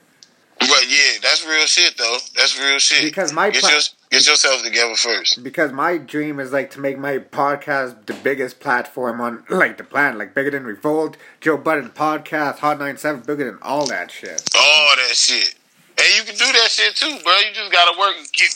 But 0.67 0.89
yeah, 0.89 1.19
that's 1.21 1.45
real 1.45 1.65
shit 1.65 1.97
though. 1.97 2.17
That's 2.35 2.59
real 2.59 2.79
shit. 2.79 3.03
Because 3.03 3.33
my 3.33 3.49
get, 3.49 3.61
pla- 3.61 3.69
your, 3.69 3.79
get 4.11 4.27
yourself 4.27 4.63
together 4.63 4.95
first. 4.95 5.43
because 5.43 5.71
my 5.71 5.97
dream 5.97 6.39
is 6.39 6.51
like 6.51 6.69
to 6.71 6.79
make 6.79 6.97
my 6.97 7.17
podcast 7.17 8.05
the 8.05 8.13
biggest 8.13 8.59
platform 8.59 9.19
on 9.21 9.43
like 9.49 9.77
the 9.77 9.83
planet, 9.83 10.19
like 10.19 10.33
bigger 10.35 10.51
than 10.51 10.63
Revolt, 10.63 11.17
Joe 11.39 11.57
Budden 11.57 11.89
podcast, 11.89 12.59
Hot 12.59 12.79
97, 12.79 13.21
bigger 13.21 13.45
than 13.45 13.59
all 13.61 13.87
that 13.87 14.11
shit. 14.11 14.41
All 14.55 14.95
that 14.95 15.15
shit. 15.15 15.55
And 15.97 16.07
you 16.15 16.23
can 16.23 16.35
do 16.35 16.45
that 16.45 16.69
shit 16.69 16.95
too, 16.95 17.17
bro. 17.23 17.33
You 17.39 17.53
just 17.53 17.71
gotta 17.71 17.97
work. 17.99 18.15
Keep 18.31 18.51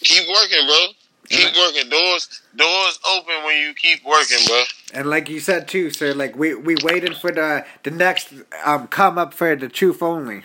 keep 0.00 0.28
working, 0.28 0.66
bro. 0.66 0.86
Keep 1.28 1.56
working. 1.56 1.90
Doors 1.90 2.40
doors 2.56 2.98
open 3.14 3.34
when 3.44 3.60
you 3.60 3.74
keep 3.74 4.04
working, 4.04 4.38
bro. 4.46 4.62
And 4.94 5.10
like 5.10 5.28
you 5.28 5.40
said 5.40 5.68
too, 5.68 5.90
sir, 5.90 6.14
like 6.14 6.36
we 6.36 6.54
we 6.54 6.76
waited 6.82 7.16
for 7.16 7.30
the 7.30 7.64
the 7.82 7.90
next 7.90 8.32
um 8.64 8.86
come 8.88 9.18
up 9.18 9.34
for 9.34 9.54
the 9.54 9.68
truth 9.68 10.02
only. 10.02 10.42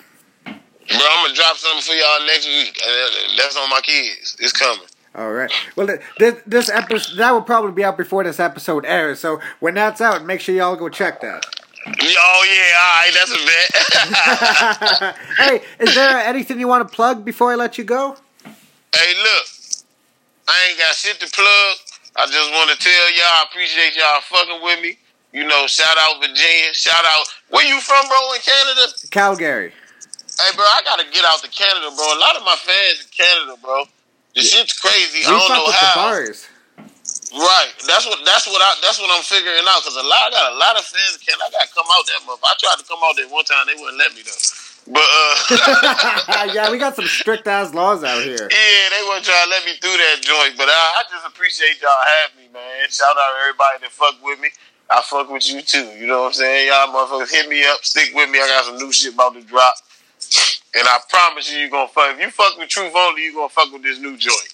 Bro, 0.90 0.98
I'm 1.00 1.26
gonna 1.26 1.36
drop 1.36 1.56
something 1.58 1.82
for 1.82 1.94
y'all 1.94 2.26
next 2.26 2.48
week. 2.48 2.80
Uh, 2.84 3.38
That's 3.38 3.56
on 3.58 3.70
my 3.70 3.80
kids. 3.82 4.36
It's 4.40 4.52
coming. 4.52 4.86
All 5.16 5.32
right. 5.32 5.52
Well, 5.76 5.88
this 6.18 6.42
this 6.48 6.70
episode 6.70 7.18
that 7.18 7.32
will 7.32 7.44
probably 7.44 7.72
be 7.72 7.84
out 7.84 7.98
before 7.98 8.24
this 8.24 8.40
episode 8.40 8.84
airs. 8.86 9.20
So 9.20 9.40
when 9.60 9.76
that's 9.76 10.02
out, 10.02 10.26
make 10.26 10.42
sure 10.42 10.56
y'all 10.56 10.76
go 10.76 10.90
check 10.90 11.22
that. 11.22 11.46
Oh 11.86 11.92
yeah, 11.92 12.74
all 12.80 12.98
right, 12.98 13.14
that's 13.14 13.32
a 13.32 13.42
bet. 15.06 15.16
hey, 15.38 15.62
is 15.80 15.94
there 15.94 16.18
anything 16.18 16.60
you 16.60 16.68
want 16.68 16.88
to 16.88 16.96
plug 16.96 17.24
before 17.24 17.52
I 17.52 17.56
let 17.56 17.78
you 17.78 17.84
go? 17.84 18.16
Hey, 18.44 19.14
look, 19.16 19.46
I 20.48 20.68
ain't 20.70 20.80
got 20.80 20.96
shit 20.96 21.20
to 21.20 21.30
plug. 21.30 21.78
I 22.16 22.26
just 22.28 22.52
want 22.52 22.72
to 22.72 22.78
tell 22.78 23.12
y'all 23.14 23.24
I 23.26 23.46
appreciate 23.52 23.96
y'all 23.96 24.22
fucking 24.22 24.64
with 24.64 24.82
me. 24.82 24.98
You 25.32 25.46
know, 25.48 25.68
shout 25.68 25.98
out 26.00 26.22
Virginia. 26.22 26.74
Shout 26.74 27.04
out. 27.06 27.26
Where 27.50 27.66
you 27.66 27.80
from, 27.82 28.08
bro? 28.08 28.34
In 28.34 28.42
Canada? 28.42 28.94
Calgary. 29.12 29.74
Hey, 30.44 30.52
bro, 30.60 30.68
I 30.68 30.84
gotta 30.84 31.08
get 31.08 31.24
out 31.24 31.40
to 31.40 31.48
Canada, 31.48 31.88
bro. 31.96 32.04
A 32.04 32.20
lot 32.20 32.36
of 32.36 32.44
my 32.44 32.60
fans 32.60 33.00
in 33.00 33.08
Canada, 33.16 33.56
bro. 33.64 33.88
The 34.36 34.44
shit's 34.44 34.76
crazy. 34.76 35.24
We 35.24 35.32
I 35.32 35.40
don't 35.40 35.48
know 35.48 35.72
how. 35.72 36.20
Right. 37.32 37.72
That's 37.88 38.04
what. 38.04 38.20
That's 38.28 38.44
what 38.52 38.60
I. 38.60 38.76
That's 38.84 39.00
what 39.00 39.08
I'm 39.08 39.24
figuring 39.24 39.64
out. 39.64 39.88
Cause 39.88 39.96
a 39.96 40.04
lot. 40.04 40.28
I 40.28 40.30
got 40.36 40.52
a 40.52 40.58
lot 40.60 40.76
of 40.76 40.84
fans 40.84 41.16
in 41.16 41.24
Canada. 41.24 41.48
I 41.48 41.64
gotta 41.64 41.72
come 41.72 41.88
out 41.88 42.04
that 42.12 42.22
month. 42.28 42.44
I 42.44 42.52
tried 42.60 42.76
to 42.76 42.86
come 42.86 43.00
out 43.08 43.16
there 43.16 43.30
one 43.32 43.48
time. 43.48 43.72
They 43.72 43.80
wouldn't 43.80 43.96
let 43.96 44.12
me 44.12 44.28
though. 44.28 44.44
But 44.84 45.08
uh. 45.08 46.52
yeah, 46.54 46.68
we 46.68 46.76
got 46.76 47.00
some 47.00 47.08
strict 47.08 47.48
ass 47.48 47.72
laws 47.72 48.04
out 48.04 48.20
here. 48.28 48.36
Yeah, 48.52 48.86
they 48.92 49.02
want 49.08 49.24
to 49.24 49.32
try 49.32 49.40
to 49.48 49.50
let 49.50 49.64
me 49.64 49.80
through 49.80 49.96
that 49.96 50.20
joint, 50.20 50.60
but 50.60 50.68
I, 50.68 50.76
I 51.00 51.02
just 51.08 51.24
appreciate 51.24 51.80
y'all 51.80 52.04
having 52.20 52.44
me, 52.44 52.52
man. 52.52 52.92
Shout 52.92 53.16
out 53.16 53.16
to 53.16 53.40
everybody 53.48 53.88
that 53.88 53.92
fuck 53.96 54.20
with 54.20 54.44
me. 54.44 54.50
I 54.92 55.00
fuck 55.08 55.32
with 55.32 55.48
you 55.48 55.62
too. 55.64 55.88
You 55.96 56.06
know 56.06 56.28
what 56.28 56.36
I'm 56.36 56.44
saying? 56.44 56.68
Y'all 56.68 56.92
motherfuckers 56.92 57.32
hit 57.32 57.48
me 57.48 57.64
up, 57.64 57.80
stick 57.86 58.12
with 58.14 58.30
me. 58.30 58.40
I 58.44 58.48
got 58.48 58.66
some 58.66 58.78
new 58.78 58.92
shit 58.92 59.14
about 59.14 59.34
to 59.36 59.42
drop. 59.42 59.76
And 60.76 60.88
I 60.88 61.00
promise 61.10 61.52
you, 61.52 61.60
you're 61.60 61.70
gonna 61.70 61.88
fuck. 61.88 62.16
If 62.16 62.22
you 62.22 62.30
fuck 62.32 62.58
with 62.58 62.70
Truth 62.70 62.94
Only, 62.96 63.24
you're 63.24 63.34
gonna 63.34 63.50
fuck 63.50 63.72
with 63.72 63.84
this 63.84 64.00
new 64.00 64.18
joint. 64.18 64.50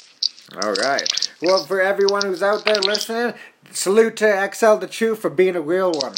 All 0.64 0.74
right. 0.74 1.30
Well, 1.42 1.64
for 1.66 1.82
everyone 1.82 2.26
who's 2.26 2.44
out 2.44 2.66
there 2.66 2.82
listening, 2.82 3.34
salute 3.72 4.18
to 4.18 4.50
XL 4.54 4.76
the 4.76 4.88
Truth 4.88 5.20
for 5.20 5.30
being 5.30 5.56
a 5.56 5.62
real 5.62 5.92
one. 5.92 6.16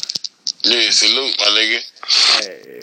Yeah, 0.64 0.90
salute, 0.90 1.36
my 1.38 1.46
nigga. 1.46 1.80
Hey. 2.44 2.80